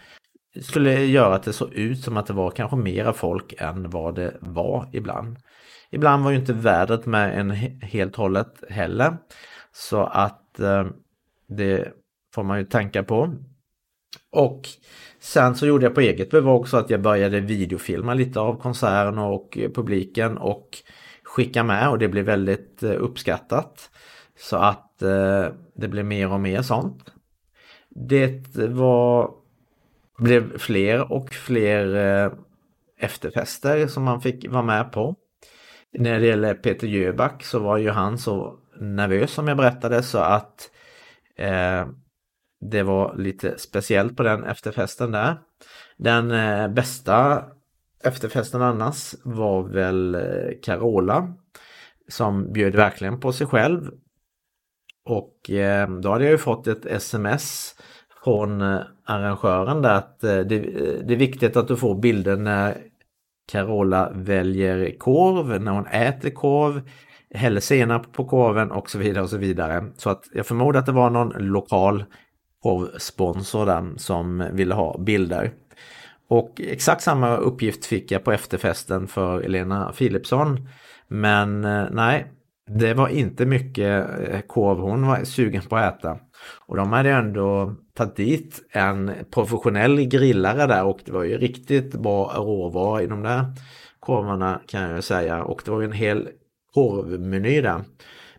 skulle 0.62 1.04
göra 1.04 1.34
att 1.34 1.42
det 1.42 1.52
såg 1.52 1.72
ut 1.72 1.98
som 2.00 2.16
att 2.16 2.26
det 2.26 2.32
var 2.32 2.50
kanske 2.50 2.76
mera 2.76 3.12
folk 3.12 3.54
än 3.58 3.90
vad 3.90 4.14
det 4.14 4.36
var 4.40 4.88
ibland. 4.92 5.36
Ibland 5.90 6.24
var 6.24 6.30
ju 6.30 6.36
inte 6.36 6.52
vädret 6.52 7.06
med 7.06 7.40
en 7.40 7.50
helt 7.82 8.16
hållet 8.16 8.64
heller. 8.68 9.16
Så 9.72 10.04
att 10.04 10.60
eh, 10.60 10.86
det 11.46 11.92
får 12.34 12.42
man 12.42 12.58
ju 12.58 12.64
tänka 12.64 13.02
på. 13.02 13.34
Och 14.30 14.68
sen 15.20 15.54
så 15.54 15.66
gjorde 15.66 15.84
jag 15.84 15.94
på 15.94 16.00
eget 16.00 16.30
bevåg 16.30 16.68
så 16.68 16.76
att 16.76 16.90
jag 16.90 17.02
började 17.02 17.40
videofilma 17.40 18.14
lite 18.14 18.40
av 18.40 18.60
konserten 18.60 19.18
och 19.18 19.58
publiken 19.74 20.38
och 20.38 20.78
skicka 21.22 21.62
med 21.62 21.88
och 21.88 21.98
det 21.98 22.08
blev 22.08 22.24
väldigt 22.24 22.82
eh, 22.82 22.94
uppskattat. 22.98 23.90
Så 24.38 24.56
att 24.56 25.02
eh, 25.02 25.46
det 25.74 25.88
blev 25.88 26.04
mer 26.04 26.32
och 26.32 26.40
mer 26.40 26.62
sånt. 26.62 27.12
Det 27.88 28.56
var 28.56 29.30
blev 30.18 30.58
fler 30.58 31.12
och 31.12 31.34
fler 31.34 31.94
eh, 31.96 32.32
efterfester 32.98 33.86
som 33.86 34.02
man 34.02 34.20
fick 34.20 34.48
vara 34.48 34.62
med 34.62 34.92
på. 34.92 35.16
När 35.98 36.20
det 36.20 36.26
gäller 36.26 36.54
Peter 36.54 36.86
Jöback 36.86 37.44
så 37.44 37.58
var 37.58 37.76
ju 37.76 37.90
han 37.90 38.18
så 38.18 38.58
nervös 38.80 39.30
som 39.30 39.48
jag 39.48 39.56
berättade 39.56 40.02
så 40.02 40.18
att 40.18 40.70
eh, 41.36 41.86
det 42.60 42.82
var 42.82 43.16
lite 43.16 43.58
speciellt 43.58 44.16
på 44.16 44.22
den 44.22 44.44
efterfesten 44.44 45.10
där. 45.10 45.36
Den 45.96 46.30
eh, 46.30 46.68
bästa 46.68 47.44
efterfesten 48.04 48.62
annars 48.62 49.14
var 49.22 49.62
väl 49.62 50.14
eh, 50.14 50.20
Carola 50.62 51.34
som 52.08 52.52
bjöd 52.52 52.74
verkligen 52.74 53.20
på 53.20 53.32
sig 53.32 53.46
själv. 53.46 53.90
Och 55.04 55.50
eh, 55.50 55.90
då 55.90 56.12
hade 56.12 56.24
jag 56.24 56.32
ju 56.32 56.38
fått 56.38 56.66
ett 56.66 56.86
sms 56.86 57.74
från 58.24 58.60
eh, 58.60 58.80
arrangören 59.04 59.82
där 59.82 59.94
att 59.94 60.24
eh, 60.24 60.38
det, 60.38 60.56
eh, 60.56 61.04
det 61.04 61.14
är 61.14 61.18
viktigt 61.18 61.56
att 61.56 61.68
du 61.68 61.76
får 61.76 62.00
bilder 62.00 62.36
när 62.36 62.78
Carola 63.50 64.10
väljer 64.14 64.98
korv, 64.98 65.62
när 65.62 65.72
hon 65.72 65.86
äter 65.86 66.30
korv, 66.30 66.82
häller 67.34 67.60
senap 67.60 68.12
på 68.12 68.24
korven 68.24 68.70
och 68.70 68.90
så 68.90 68.98
vidare 68.98 69.22
och 69.22 69.30
så 69.30 69.36
vidare. 69.36 69.84
Så 69.96 70.10
att 70.10 70.24
jag 70.32 70.46
förmodar 70.46 70.80
att 70.80 70.86
det 70.86 70.92
var 70.92 71.10
någon 71.10 71.28
lokal 71.38 72.04
korvsponsor 72.62 73.66
där 73.66 73.92
som 73.96 74.44
ville 74.52 74.74
ha 74.74 74.98
bilder. 74.98 75.52
Och 76.28 76.60
exakt 76.60 77.02
samma 77.02 77.36
uppgift 77.36 77.86
fick 77.86 78.10
jag 78.10 78.24
på 78.24 78.32
efterfesten 78.32 79.06
för 79.06 79.40
Elena 79.40 79.92
Philipsson. 79.98 80.68
Men 81.08 81.64
eh, 81.64 81.84
nej, 81.90 82.26
det 82.78 82.94
var 82.94 83.08
inte 83.08 83.46
mycket 83.46 84.08
eh, 84.28 84.40
korv 84.40 84.78
hon 84.78 85.06
var 85.06 85.24
sugen 85.24 85.62
på 85.62 85.76
att 85.76 85.98
äta. 85.98 86.18
Och 86.66 86.76
de 86.76 86.92
hade 86.92 87.10
ändå 87.10 87.74
tagit 87.94 88.16
dit 88.16 88.68
en 88.70 89.12
professionell 89.30 90.04
grillare 90.04 90.66
där 90.66 90.84
och 90.84 91.00
det 91.04 91.12
var 91.12 91.24
ju 91.24 91.38
riktigt 91.38 91.94
bra 91.94 92.32
råvara 92.36 93.02
i 93.02 93.06
de 93.06 93.22
där 93.22 93.44
korvarna 94.00 94.60
kan 94.66 94.82
jag 94.82 95.04
säga. 95.04 95.42
Och 95.42 95.62
det 95.64 95.70
var 95.70 95.80
ju 95.80 95.86
en 95.86 95.92
hel 95.92 96.28
korvmeny 96.74 97.60
där. 97.60 97.84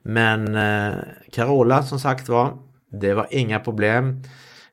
Men 0.02 0.56
eh, 0.56 0.98
Carola 1.32 1.84
som 1.84 2.00
sagt 2.00 2.30
var, 2.30 2.58
det 2.92 3.14
var 3.14 3.28
inga 3.30 3.60
problem. 3.60 4.24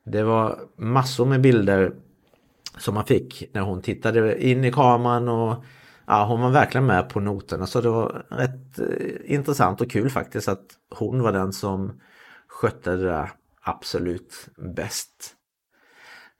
Det 0.04 0.22
var 0.22 0.58
massor 0.76 1.26
med 1.26 1.40
bilder 1.40 1.92
som 2.78 2.94
man 2.94 3.04
fick 3.04 3.50
när 3.52 3.60
hon 3.60 3.82
tittade 3.82 4.48
in 4.48 4.64
i 4.64 4.72
kameran 4.72 5.28
och 5.28 5.64
ja, 6.08 6.24
hon 6.24 6.40
var 6.40 6.50
verkligen 6.50 6.86
med 6.86 7.08
på 7.08 7.20
noterna 7.20 7.66
så 7.66 7.80
det 7.80 7.88
var 7.88 8.26
rätt 8.30 8.78
eh, 8.78 9.34
intressant 9.34 9.80
och 9.80 9.90
kul 9.90 10.10
faktiskt 10.10 10.48
att 10.48 10.66
hon 10.90 11.22
var 11.22 11.32
den 11.32 11.52
som 11.52 12.00
skötte 12.48 12.96
det 12.96 13.04
där 13.04 13.30
absolut 13.62 14.48
bäst. 14.76 15.34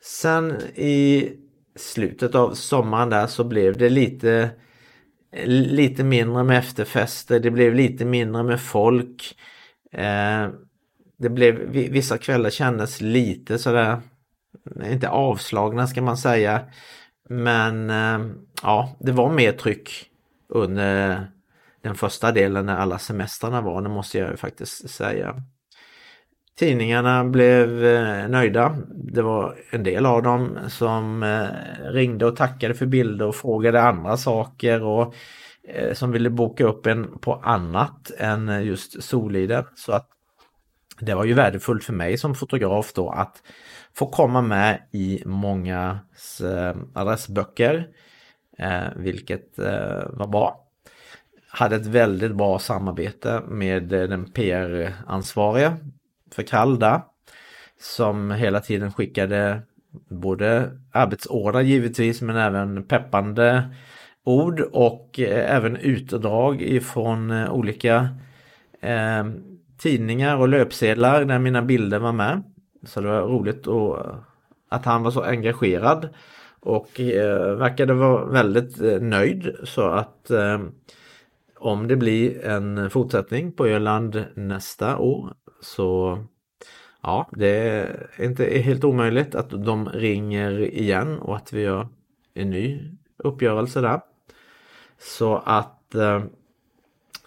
Sen 0.02 0.56
i 0.74 1.32
slutet 1.76 2.34
av 2.34 2.54
sommaren 2.54 3.10
där 3.10 3.26
så 3.26 3.44
blev 3.44 3.78
det 3.78 3.88
lite 3.88 4.50
lite 5.46 6.04
mindre 6.04 6.44
med 6.44 6.58
efterfester, 6.58 7.40
det 7.40 7.50
blev 7.50 7.74
lite 7.74 8.04
mindre 8.04 8.42
med 8.42 8.60
folk. 8.60 9.38
Eh, 9.92 10.48
det 11.18 11.28
blev, 11.28 11.54
vissa 11.70 12.18
kvällar 12.18 12.50
kändes 12.50 13.00
lite 13.00 13.58
sådär, 13.58 14.00
inte 14.84 15.08
avslagna 15.08 15.86
ska 15.86 16.02
man 16.02 16.16
säga. 16.16 16.60
Men 17.28 17.90
eh, 17.90 18.26
ja, 18.62 18.96
det 19.00 19.12
var 19.12 19.30
mer 19.30 19.52
tryck 19.52 19.90
under 20.48 21.26
den 21.82 21.94
första 21.94 22.32
delen 22.32 22.66
när 22.66 22.76
alla 22.76 22.98
semestrarna 22.98 23.60
var, 23.60 23.82
det 23.82 23.88
måste 23.88 24.18
jag 24.18 24.38
faktiskt 24.38 24.90
säga. 24.90 25.42
Tidningarna 26.58 27.24
blev 27.24 27.84
eh, 27.84 28.28
nöjda. 28.28 28.76
Det 28.88 29.22
var 29.22 29.56
en 29.70 29.82
del 29.82 30.06
av 30.06 30.22
dem 30.22 30.58
som 30.68 31.22
eh, 31.22 31.46
ringde 31.92 32.26
och 32.26 32.36
tackade 32.36 32.74
för 32.74 32.86
bilder 32.86 33.26
och 33.26 33.36
frågade 33.36 33.82
andra 33.82 34.16
saker 34.16 34.82
och 34.82 35.14
som 35.92 36.12
ville 36.12 36.30
boka 36.30 36.64
upp 36.64 36.86
en 36.86 37.18
på 37.18 37.34
annat 37.34 38.10
än 38.18 38.64
just 38.64 39.02
Soliden. 39.02 39.64
Så 39.74 39.92
att 39.92 40.08
det 41.00 41.14
var 41.14 41.24
ju 41.24 41.34
värdefullt 41.34 41.84
för 41.84 41.92
mig 41.92 42.18
som 42.18 42.34
fotograf 42.34 42.92
då 42.92 43.10
att 43.10 43.42
få 43.98 44.06
komma 44.06 44.42
med 44.42 44.82
i 44.92 45.22
mångas 45.26 46.40
eh, 46.40 46.76
adressböcker, 46.94 47.88
eh, 48.58 48.84
vilket 48.96 49.58
eh, 49.58 50.02
var 50.10 50.26
bra. 50.26 50.64
Hade 51.48 51.76
ett 51.76 51.86
väldigt 51.86 52.34
bra 52.34 52.58
samarbete 52.58 53.42
med 53.48 53.82
den 53.82 54.32
PR-ansvarige 54.32 55.76
för 56.30 56.42
Kalda 56.42 57.02
som 57.80 58.30
hela 58.30 58.60
tiden 58.60 58.92
skickade 58.92 59.62
både 60.08 60.70
arbetsordrar 60.92 61.60
givetvis 61.60 62.22
men 62.22 62.36
även 62.36 62.84
peppande 62.84 63.74
ord 64.24 64.60
och 64.60 65.18
även 65.28 65.76
utdrag 65.76 66.62
ifrån 66.62 67.48
olika 67.48 68.08
eh, 68.80 69.24
tidningar 69.78 70.36
och 70.36 70.48
löpsedlar 70.48 71.24
där 71.24 71.38
mina 71.38 71.62
bilder 71.62 71.98
var 71.98 72.12
med. 72.12 72.42
Så 72.82 73.00
det 73.00 73.08
var 73.08 73.20
roligt 73.20 73.66
och, 73.66 73.98
eh, 73.98 74.14
att 74.68 74.84
han 74.84 75.02
var 75.02 75.10
så 75.10 75.22
engagerad 75.22 76.08
och 76.60 77.00
eh, 77.00 77.56
verkade 77.56 77.94
vara 77.94 78.24
väldigt 78.24 78.80
eh, 78.80 79.00
nöjd 79.00 79.56
så 79.64 79.82
att 79.82 80.30
eh, 80.30 80.60
om 81.56 81.88
det 81.88 81.96
blir 81.96 82.44
en 82.44 82.90
fortsättning 82.90 83.52
på 83.52 83.66
Öland 83.66 84.24
nästa 84.34 84.98
år 84.98 85.34
så 85.60 86.18
ja, 87.02 87.28
det 87.32 87.48
är 87.48 88.06
inte 88.18 88.44
helt 88.44 88.84
omöjligt 88.84 89.34
att 89.34 89.50
de 89.50 89.88
ringer 89.88 90.60
igen 90.60 91.18
och 91.18 91.36
att 91.36 91.52
vi 91.52 91.60
gör 91.60 91.88
en 92.34 92.50
ny 92.50 92.80
uppgörelse 93.16 93.80
där. 93.80 94.00
Så 94.98 95.36
att 95.36 95.94
eh, 95.94 96.22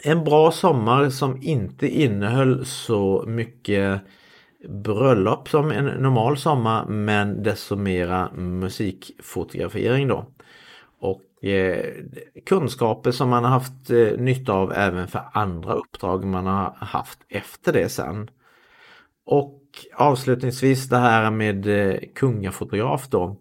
en 0.03 0.23
bra 0.23 0.51
sommar 0.51 1.09
som 1.09 1.41
inte 1.41 1.87
innehöll 1.87 2.65
så 2.65 3.23
mycket 3.27 4.01
bröllop 4.69 5.49
som 5.49 5.71
en 5.71 5.85
normal 5.85 6.37
sommar 6.37 6.85
men 6.85 7.43
desto 7.43 7.75
mera 7.75 8.31
musikfotografering 8.31 10.07
då. 10.07 10.25
Och 10.99 11.45
eh, 11.45 11.85
kunskaper 12.45 13.11
som 13.11 13.29
man 13.29 13.43
har 13.43 13.51
haft 13.51 13.89
eh, 13.89 14.17
nytta 14.17 14.53
av 14.53 14.73
även 14.73 15.07
för 15.07 15.21
andra 15.33 15.73
uppdrag 15.73 16.25
man 16.25 16.45
har 16.45 16.75
haft 16.79 17.19
efter 17.29 17.73
det 17.73 17.89
sen. 17.89 18.29
Och 19.25 19.61
avslutningsvis 19.93 20.89
det 20.89 20.97
här 20.97 21.31
med 21.31 21.67
eh, 21.67 21.99
kungafotograf 22.15 23.07
då. 23.07 23.37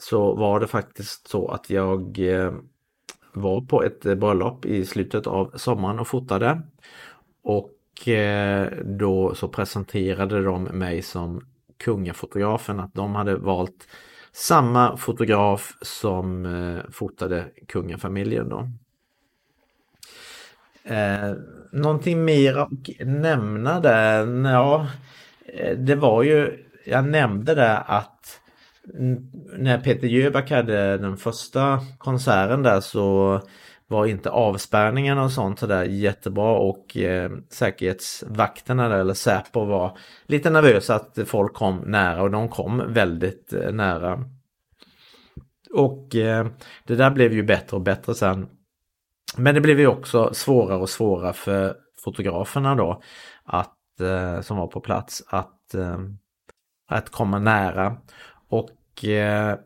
Så 0.00 0.34
var 0.34 0.60
det 0.60 0.66
faktiskt 0.66 1.28
så 1.28 1.48
att 1.48 1.70
jag 1.70 2.18
eh, 2.18 2.52
var 3.32 3.60
på 3.60 3.82
ett 3.82 4.06
eh, 4.06 4.14
bröllop 4.14 4.66
i 4.66 4.86
slutet 4.86 5.26
av 5.26 5.52
sommaren 5.56 5.98
och 5.98 6.08
fotade. 6.08 6.62
Och 7.42 7.70
och 7.94 8.08
eh, 8.08 8.72
då 8.84 9.34
så 9.34 9.48
presenterade 9.48 10.42
de 10.42 10.62
mig 10.64 11.02
som 11.02 11.40
kungafotografen 11.84 12.80
att 12.80 12.94
de 12.94 13.14
hade 13.14 13.36
valt 13.36 13.88
samma 14.32 14.96
fotograf 14.96 15.76
som 15.82 16.46
eh, 16.46 16.90
fotade 16.90 17.44
kungafamiljen 17.68 18.48
då. 18.48 18.68
Eh, 20.84 21.32
någonting 21.72 22.24
mer 22.24 22.56
att 22.56 22.70
nämna 23.06 23.80
där? 23.80 24.26
Ja, 24.50 24.86
eh, 25.46 25.78
det 25.78 25.94
var 25.94 26.22
ju, 26.22 26.64
jag 26.84 27.08
nämnde 27.08 27.54
det 27.54 27.78
att 27.78 28.40
när 29.58 29.78
Peter 29.78 30.06
Jöback 30.06 30.50
hade 30.50 30.98
den 30.98 31.16
första 31.16 31.80
konserten 31.98 32.62
där 32.62 32.80
så 32.80 33.40
var 33.94 34.06
inte 34.06 34.30
avspärrningarna 34.30 35.24
och 35.24 35.32
sånt 35.32 35.58
sådär 35.58 35.84
jättebra 35.84 36.58
och 36.58 36.96
eh, 36.96 37.30
säkerhetsvakterna 37.50 38.88
där, 38.88 38.98
eller 38.98 39.14
Säpo 39.14 39.64
var 39.64 39.98
lite 40.26 40.50
nervösa 40.50 40.94
att 40.94 41.18
folk 41.26 41.54
kom 41.54 41.76
nära 41.76 42.22
och 42.22 42.30
de 42.30 42.48
kom 42.48 42.82
väldigt 42.92 43.52
eh, 43.52 43.72
nära. 43.72 44.24
Och 45.74 46.14
eh, 46.14 46.46
det 46.84 46.94
där 46.94 47.10
blev 47.10 47.32
ju 47.32 47.42
bättre 47.42 47.76
och 47.76 47.82
bättre 47.82 48.14
sen. 48.14 48.46
Men 49.36 49.54
det 49.54 49.60
blev 49.60 49.80
ju 49.80 49.86
också 49.86 50.34
svårare 50.34 50.78
och 50.78 50.90
svårare 50.90 51.32
för 51.32 51.76
fotograferna 52.04 52.74
då 52.74 53.02
att, 53.44 54.00
eh, 54.00 54.40
som 54.40 54.56
var 54.56 54.66
på 54.66 54.80
plats 54.80 55.22
att, 55.26 55.74
eh, 55.74 55.98
att 56.88 57.10
komma 57.10 57.38
nära. 57.38 57.96
Och 58.48 59.04
eh, 59.04 59.58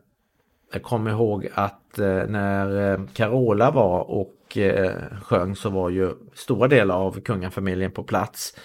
jag 0.71 0.83
kommer 0.83 1.11
ihåg 1.11 1.49
att 1.53 1.99
eh, 1.99 2.23
när 2.27 2.91
eh, 2.91 2.99
Carola 3.13 3.71
var 3.71 4.11
och 4.11 4.57
eh, 4.57 4.93
sjöng 5.21 5.55
så 5.55 5.69
var 5.69 5.89
ju 5.89 6.13
stora 6.33 6.67
delar 6.67 6.95
av 6.95 7.21
kungafamiljen 7.21 7.91
på 7.91 8.03
plats. 8.03 8.55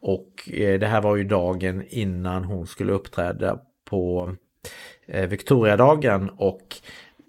Och 0.00 0.48
det 0.54 0.86
här 0.86 1.00
var 1.00 1.16
ju 1.16 1.24
dagen 1.24 1.84
innan 1.88 2.44
hon 2.44 2.66
skulle 2.66 2.92
uppträda 2.92 3.58
på 3.84 4.32
Victoriadagen 5.28 6.30
och 6.36 6.76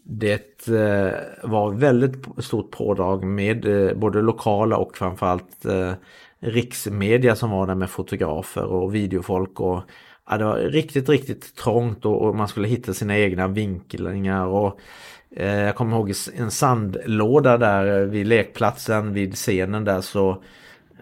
det 0.03 0.67
var 1.43 1.71
väldigt 1.71 2.45
stort 2.45 2.71
pådrag 2.71 3.23
med 3.23 3.65
både 3.97 4.21
lokala 4.21 4.77
och 4.77 4.97
framförallt 4.97 5.65
riksmedia 6.39 7.35
som 7.35 7.51
var 7.51 7.67
där 7.67 7.75
med 7.75 7.89
fotografer 7.89 8.63
och 8.63 8.95
videofolk 8.95 9.59
och 9.59 9.81
ja, 10.29 10.37
det 10.37 10.45
var 10.45 10.57
riktigt, 10.57 11.09
riktigt 11.09 11.55
trångt 11.55 12.05
och, 12.05 12.21
och 12.21 12.35
man 12.35 12.47
skulle 12.47 12.67
hitta 12.67 12.93
sina 12.93 13.17
egna 13.17 13.47
vinklingar 13.47 14.45
och 14.45 14.79
eh, 15.31 15.59
jag 15.59 15.75
kommer 15.75 15.97
ihåg 15.97 16.13
en 16.35 16.51
sandlåda 16.51 17.57
där 17.57 18.05
vid 18.05 18.27
lekplatsen 18.27 19.13
vid 19.13 19.35
scenen 19.35 19.83
där 19.83 20.01
så 20.01 20.43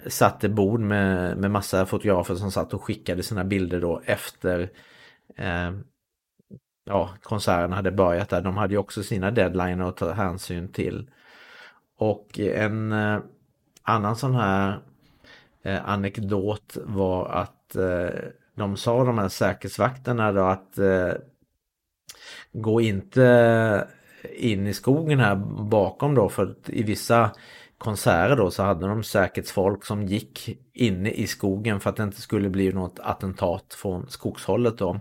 satt 0.08 0.40
det 0.40 0.50
bord 0.50 0.80
med, 0.80 1.38
med 1.38 1.52
massa 1.52 1.86
fotografer 1.86 2.36
som 2.36 2.52
satt 2.52 2.74
och 2.74 2.84
skickade 2.84 3.24
sina 3.24 3.44
bilder 3.44 3.82
då 3.82 4.02
efter 4.06 4.70
eh, 5.38 5.72
ja, 6.86 7.10
konserten 7.22 7.72
hade 7.72 7.92
börjat 7.92 8.30
där. 8.30 8.42
De 8.42 8.58
hade 8.58 8.74
ju 8.74 8.78
också 8.78 9.04
sina 9.04 9.32
deadline 9.32 9.82
att 9.82 9.98
ta 9.98 10.12
hänsyn 10.12 10.72
till. 10.72 11.10
Och 11.98 12.40
en 12.40 12.92
eh, 12.92 13.20
annan 13.84 14.16
sån 14.16 14.36
här 14.36 14.80
eh, 15.64 15.90
anekdot 15.90 16.78
var 16.84 17.30
att 17.30 17.76
eh, 17.76 18.20
de 18.58 18.78
sa 18.78 19.04
de 19.04 19.18
här 19.18 19.28
säkerhetsvakterna 19.28 20.32
då 20.32 20.42
att 20.42 20.78
eh, 20.78 21.12
gå 22.54 22.82
inte 22.82 23.88
in 24.36 24.68
i 24.68 24.74
skogen 24.74 25.20
här 25.20 25.36
bakom 25.64 26.16
då 26.16 26.30
för 26.30 26.44
att 26.44 26.70
i 26.70 26.84
vissa 26.84 27.32
konserter 27.78 28.36
då 28.36 28.52
så 28.52 28.64
hade 28.64 28.88
de 28.88 29.04
säkerhetsfolk 29.04 29.86
som 29.86 30.04
gick 30.04 30.60
inne 30.74 31.12
i 31.12 31.28
skogen 31.28 31.80
för 31.80 31.90
att 31.90 31.96
det 31.96 32.04
inte 32.04 32.22
skulle 32.22 32.50
bli 32.50 32.74
något 32.74 33.00
attentat 33.00 33.74
från 33.74 34.10
skogshållet 34.10 34.78
då. 34.78 35.00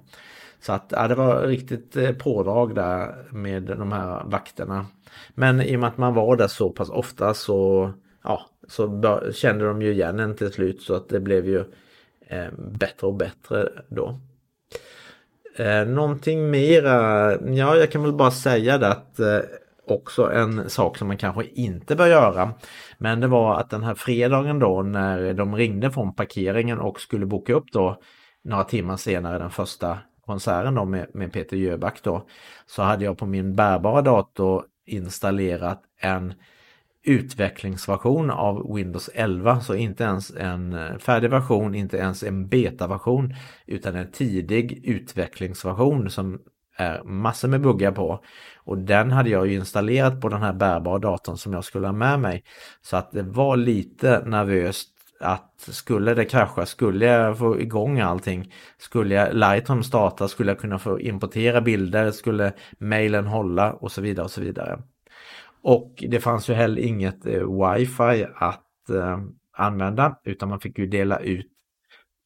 Så 0.61 0.73
att 0.73 0.87
ja, 0.91 1.09
det 1.09 1.15
var 1.15 1.43
riktigt 1.43 1.97
eh, 1.97 2.13
pådrag 2.13 2.75
där 2.75 3.29
med 3.33 3.63
de 3.63 3.93
här 3.93 4.25
vakterna. 4.25 4.87
Men 5.35 5.61
i 5.61 5.77
och 5.77 5.81
med 5.81 5.89
att 5.89 5.99
man 5.99 6.15
var 6.15 6.37
där 6.37 6.49
så 6.49 6.71
pass 6.71 6.91
ofta 6.91 7.35
så, 7.35 7.93
ja, 8.25 8.47
så 8.69 9.21
kände 9.33 9.67
de 9.67 9.83
ju 9.83 9.93
igen 9.93 10.21
en 10.21 10.37
till 10.37 10.53
slut 10.53 10.83
så 10.83 10.95
att 10.95 11.09
det 11.09 11.21
blev 11.21 11.47
ju 11.47 11.65
Eh, 12.27 12.53
bättre 12.59 13.07
och 13.07 13.15
bättre 13.15 13.69
då. 13.89 14.19
Eh, 15.57 15.87
någonting 15.87 16.51
mera, 16.51 17.31
ja 17.33 17.77
jag 17.77 17.91
kan 17.91 18.03
väl 18.03 18.13
bara 18.13 18.31
säga 18.31 18.79
det 18.79 18.89
att 18.89 19.21
eh, 19.21 19.39
också 19.87 20.33
en 20.33 20.71
sak 20.71 20.99
som 20.99 21.09
man 21.09 21.17
kanske 21.17 21.45
inte 21.45 21.97
bör 21.97 22.07
göra. 22.07 22.55
Men 22.99 23.21
det 23.21 23.27
var 23.27 23.61
att 23.61 23.71
den 23.71 23.83
här 23.83 23.95
fredagen 23.95 24.59
då 24.59 24.83
när 24.83 25.35
de 25.35 25.57
ringde 25.57 25.91
från 25.91 26.15
parkeringen 26.15 26.79
och 26.79 27.01
skulle 27.01 27.27
boka 27.27 27.55
upp 27.55 27.73
då 27.73 28.01
några 28.45 28.65
timmar 28.65 28.97
senare 28.97 29.39
den 29.39 29.51
första 29.51 29.99
konserten 30.27 30.75
då 30.75 30.85
med, 30.85 31.07
med 31.15 31.33
Peter 31.33 31.57
Jöback 31.57 32.03
då. 32.03 32.27
Så 32.67 32.83
hade 32.83 33.05
jag 33.05 33.19
på 33.19 33.27
min 33.27 33.57
bärbara 33.57 34.03
dator 34.03 34.65
installerat 34.87 35.83
en 36.01 36.35
utvecklingsversion 37.07 38.31
av 38.31 38.75
Windows 38.75 39.11
11. 39.15 39.61
Så 39.61 39.75
inte 39.75 40.05
ens 40.05 40.31
en 40.31 40.73
eh, 40.73 40.99
färdig 40.99 41.31
version, 41.31 41.75
inte 41.75 41.97
ens 41.97 42.23
en 42.23 42.49
betaversion 42.49 43.35
utan 43.67 43.97
en 43.97 44.13
tidig 44.13 44.81
utvecklingsversion 44.85 46.11
som 46.11 46.39
är 46.77 47.03
massor 47.05 47.49
med 47.49 47.61
buggar 47.61 47.93
på. 47.93 48.25
Och 48.57 48.79
den 48.79 49.11
hade 49.11 49.31
jag 49.31 49.47
ju 49.47 49.55
installerat 49.55 50.21
på 50.21 50.29
den 50.29 50.43
här 50.43 50.53
bärbara 50.53 50.99
datorn 50.99 51.37
som 51.37 51.53
jag 51.53 51.65
skulle 51.65 51.87
ha 51.87 51.93
med 51.93 52.21
mig. 52.21 52.45
Så 52.83 52.97
att 52.97 53.13
det 53.13 53.23
var 53.23 53.57
lite 53.57 54.23
nervöst 54.27 54.93
att 55.21 55.69
skulle 55.69 56.15
det 56.15 56.25
krascha, 56.25 56.67
skulle 56.67 57.07
jag 57.07 57.39
få 57.39 57.61
igång 57.61 58.01
allting, 58.01 58.53
skulle 58.79 59.15
jag 59.15 59.35
Lightroom 59.35 59.83
starta, 59.83 60.29
skulle 60.29 60.51
jag 60.51 60.61
kunna 60.61 60.79
få 60.79 61.01
importera 61.01 61.61
bilder, 61.61 62.11
skulle 62.11 62.53
mailen 62.79 63.27
hålla 63.27 63.73
och 63.73 63.93
så 63.93 64.01
vidare 64.01 64.25
och 64.25 64.31
så 64.31 64.41
vidare. 64.41 64.79
Och 65.67 66.05
det 66.09 66.21
fanns 66.21 66.51
ju 66.51 66.55
heller 66.55 66.83
inget 66.83 67.27
eh, 67.27 67.33
wifi 67.33 68.27
att 68.35 68.91
eh, 68.91 69.19
använda 69.57 70.19
utan 70.25 70.49
man 70.49 70.61
fick 70.61 70.79
ju 70.79 70.87
dela 70.87 71.19
ut 71.19 71.47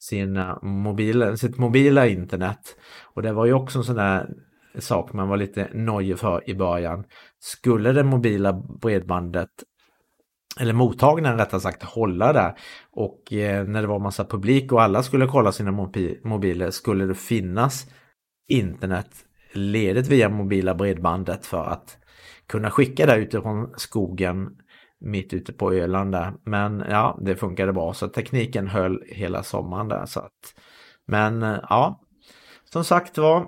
sina 0.00 0.58
mobila, 0.62 1.36
sitt 1.36 1.58
mobila 1.58 2.06
internet. 2.06 2.76
Och 3.02 3.22
det 3.22 3.32
var 3.32 3.46
ju 3.46 3.52
också 3.52 3.78
en 3.78 3.84
sån 3.84 3.96
där 3.96 4.28
sak 4.78 5.12
man 5.12 5.28
var 5.28 5.36
lite 5.36 5.68
nojig 5.72 6.18
för 6.18 6.50
i 6.50 6.54
början. 6.54 7.04
Skulle 7.38 7.92
det 7.92 8.04
mobila 8.04 8.52
bredbandet 8.52 9.50
eller 10.60 10.72
mottagaren 10.72 11.38
rättare 11.38 11.60
sagt 11.60 11.82
hålla 11.82 12.32
där 12.32 12.54
och 12.90 13.32
eh, 13.32 13.64
när 13.64 13.82
det 13.82 13.88
var 13.88 13.98
massa 13.98 14.24
publik 14.24 14.72
och 14.72 14.82
alla 14.82 15.02
skulle 15.02 15.26
kolla 15.26 15.52
sina 15.52 15.88
mobiler 16.24 16.70
skulle 16.70 17.04
det 17.04 17.14
finnas 17.14 17.86
internet 18.48 19.10
ledigt 19.52 20.08
via 20.08 20.28
mobila 20.28 20.74
bredbandet 20.74 21.46
för 21.46 21.64
att 21.64 21.99
kunna 22.46 22.70
skicka 22.70 23.06
det 23.06 23.16
utifrån 23.16 23.74
skogen 23.76 24.50
mitt 25.00 25.34
ute 25.34 25.52
på 25.52 25.72
Öland 25.72 26.12
där. 26.12 26.32
Men 26.44 26.84
ja, 26.88 27.18
det 27.22 27.36
funkade 27.36 27.72
bra 27.72 27.94
så 27.94 28.08
tekniken 28.08 28.68
höll 28.68 29.02
hela 29.06 29.42
sommaren 29.42 29.88
där. 29.88 30.06
Så 30.06 30.20
att, 30.20 30.54
men 31.06 31.42
ja, 31.42 32.00
som 32.64 32.84
sagt 32.84 33.18
var 33.18 33.46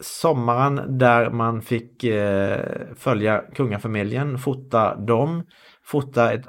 sommaren 0.00 0.98
där 0.98 1.30
man 1.30 1.62
fick 1.62 2.04
eh, 2.04 2.60
följa 2.96 3.44
kungafamiljen, 3.54 4.38
fota 4.38 4.96
dem, 4.96 5.42
fota 5.82 6.32
ett 6.32 6.46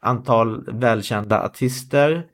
antal 0.00 0.64
välkända 0.72 1.44
artister, 1.44 2.26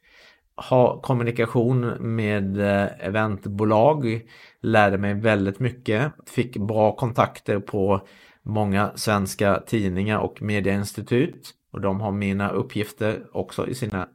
ha 0.70 1.00
kommunikation 1.00 1.80
med 2.00 2.60
eh, 2.60 3.06
eventbolag, 3.06 4.22
lärde 4.60 4.98
mig 4.98 5.14
väldigt 5.14 5.60
mycket, 5.60 6.12
fick 6.26 6.56
bra 6.56 6.96
kontakter 6.96 7.58
på 7.58 8.06
många 8.46 8.92
svenska 8.94 9.62
tidningar 9.66 10.18
och 10.18 10.42
medieinstitut. 10.42 11.54
Och 11.72 11.80
de 11.80 12.00
har 12.00 12.12
mina 12.12 12.50
uppgifter 12.50 13.26
också 13.32 13.68
i 13.68 13.74
sina 13.74 14.08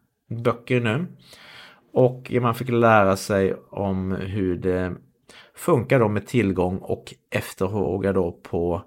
böcker 0.43 0.81
nu. 0.81 1.07
Och 1.93 2.31
man 2.41 2.55
fick 2.55 2.69
lära 2.69 3.15
sig 3.15 3.53
om 3.69 4.11
hur 4.11 4.55
det 4.55 4.95
funkar 5.55 5.99
då 5.99 6.07
med 6.07 6.27
tillgång 6.27 6.77
och 6.77 7.13
efterfrågan 7.29 8.13
då 8.13 8.31
på 8.31 8.81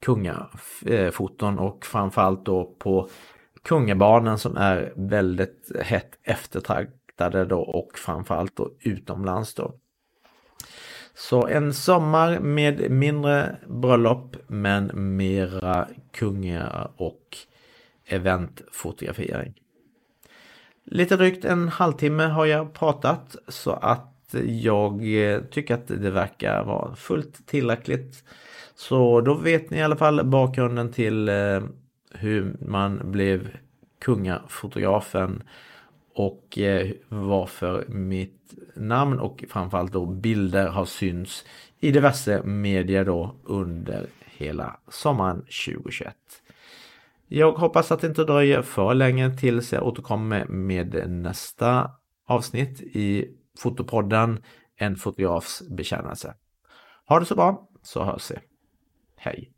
kungafoton 0.00 1.58
och 1.58 1.86
framförallt 1.86 2.46
då 2.46 2.76
på 2.78 3.08
kungabarnen 3.62 4.38
som 4.38 4.56
är 4.56 4.92
väldigt 4.96 5.72
hett 5.80 6.18
eftertraktade 6.22 7.44
då 7.44 7.60
och 7.60 7.98
framförallt 7.98 8.56
då 8.56 8.70
utomlands 8.80 9.54
då. 9.54 9.74
Så 11.14 11.46
en 11.46 11.74
sommar 11.74 12.38
med 12.38 12.90
mindre 12.90 13.56
bröllop 13.66 14.36
men 14.46 15.16
mera 15.16 15.88
kungar 16.12 16.90
och 16.96 17.36
eventfotografering. 18.06 19.54
Lite 20.84 21.16
drygt 21.16 21.44
en 21.44 21.68
halvtimme 21.68 22.22
har 22.22 22.46
jag 22.46 22.72
pratat 22.72 23.36
så 23.48 23.72
att 23.72 24.34
jag 24.46 24.92
eh, 25.14 25.40
tycker 25.40 25.74
att 25.74 25.86
det 25.86 26.10
verkar 26.10 26.64
vara 26.64 26.96
fullt 26.96 27.46
tillräckligt. 27.46 28.24
Så 28.74 29.20
då 29.20 29.34
vet 29.34 29.70
ni 29.70 29.78
i 29.78 29.82
alla 29.82 29.96
fall 29.96 30.24
bakgrunden 30.24 30.92
till 30.92 31.28
eh, 31.28 31.62
hur 32.10 32.56
man 32.60 33.12
blev 33.12 33.48
kungafotografen 34.00 35.42
och 36.14 36.58
eh, 36.58 36.90
varför 37.08 37.84
mitt 37.88 38.54
namn 38.74 39.20
och 39.20 39.44
framförallt 39.48 39.92
då 39.92 40.06
bilder 40.06 40.68
har 40.68 40.84
synts 40.84 41.44
i 41.80 41.90
diverse 41.90 42.42
medier 42.42 43.04
då 43.04 43.36
under 43.44 44.06
hela 44.24 44.80
sommaren 44.88 45.40
2021. 45.40 46.16
Jag 47.28 47.52
hoppas 47.52 47.92
att 47.92 48.00
det 48.00 48.06
inte 48.06 48.24
dröjer 48.24 48.62
för 48.62 48.94
länge 48.94 49.36
tills 49.36 49.72
jag 49.72 49.86
återkommer 49.86 50.44
med 50.44 51.10
nästa 51.10 51.90
avsnitt 52.26 52.80
i 52.80 53.28
Fotopodden 53.58 54.42
En 54.76 54.96
fotografs 54.96 55.62
bekännelse. 55.70 56.34
Ha 57.06 57.20
det 57.20 57.26
så 57.26 57.34
bra 57.34 57.68
så 57.82 58.04
hörs 58.04 58.30
vi. 58.30 58.36
Hej! 59.16 59.53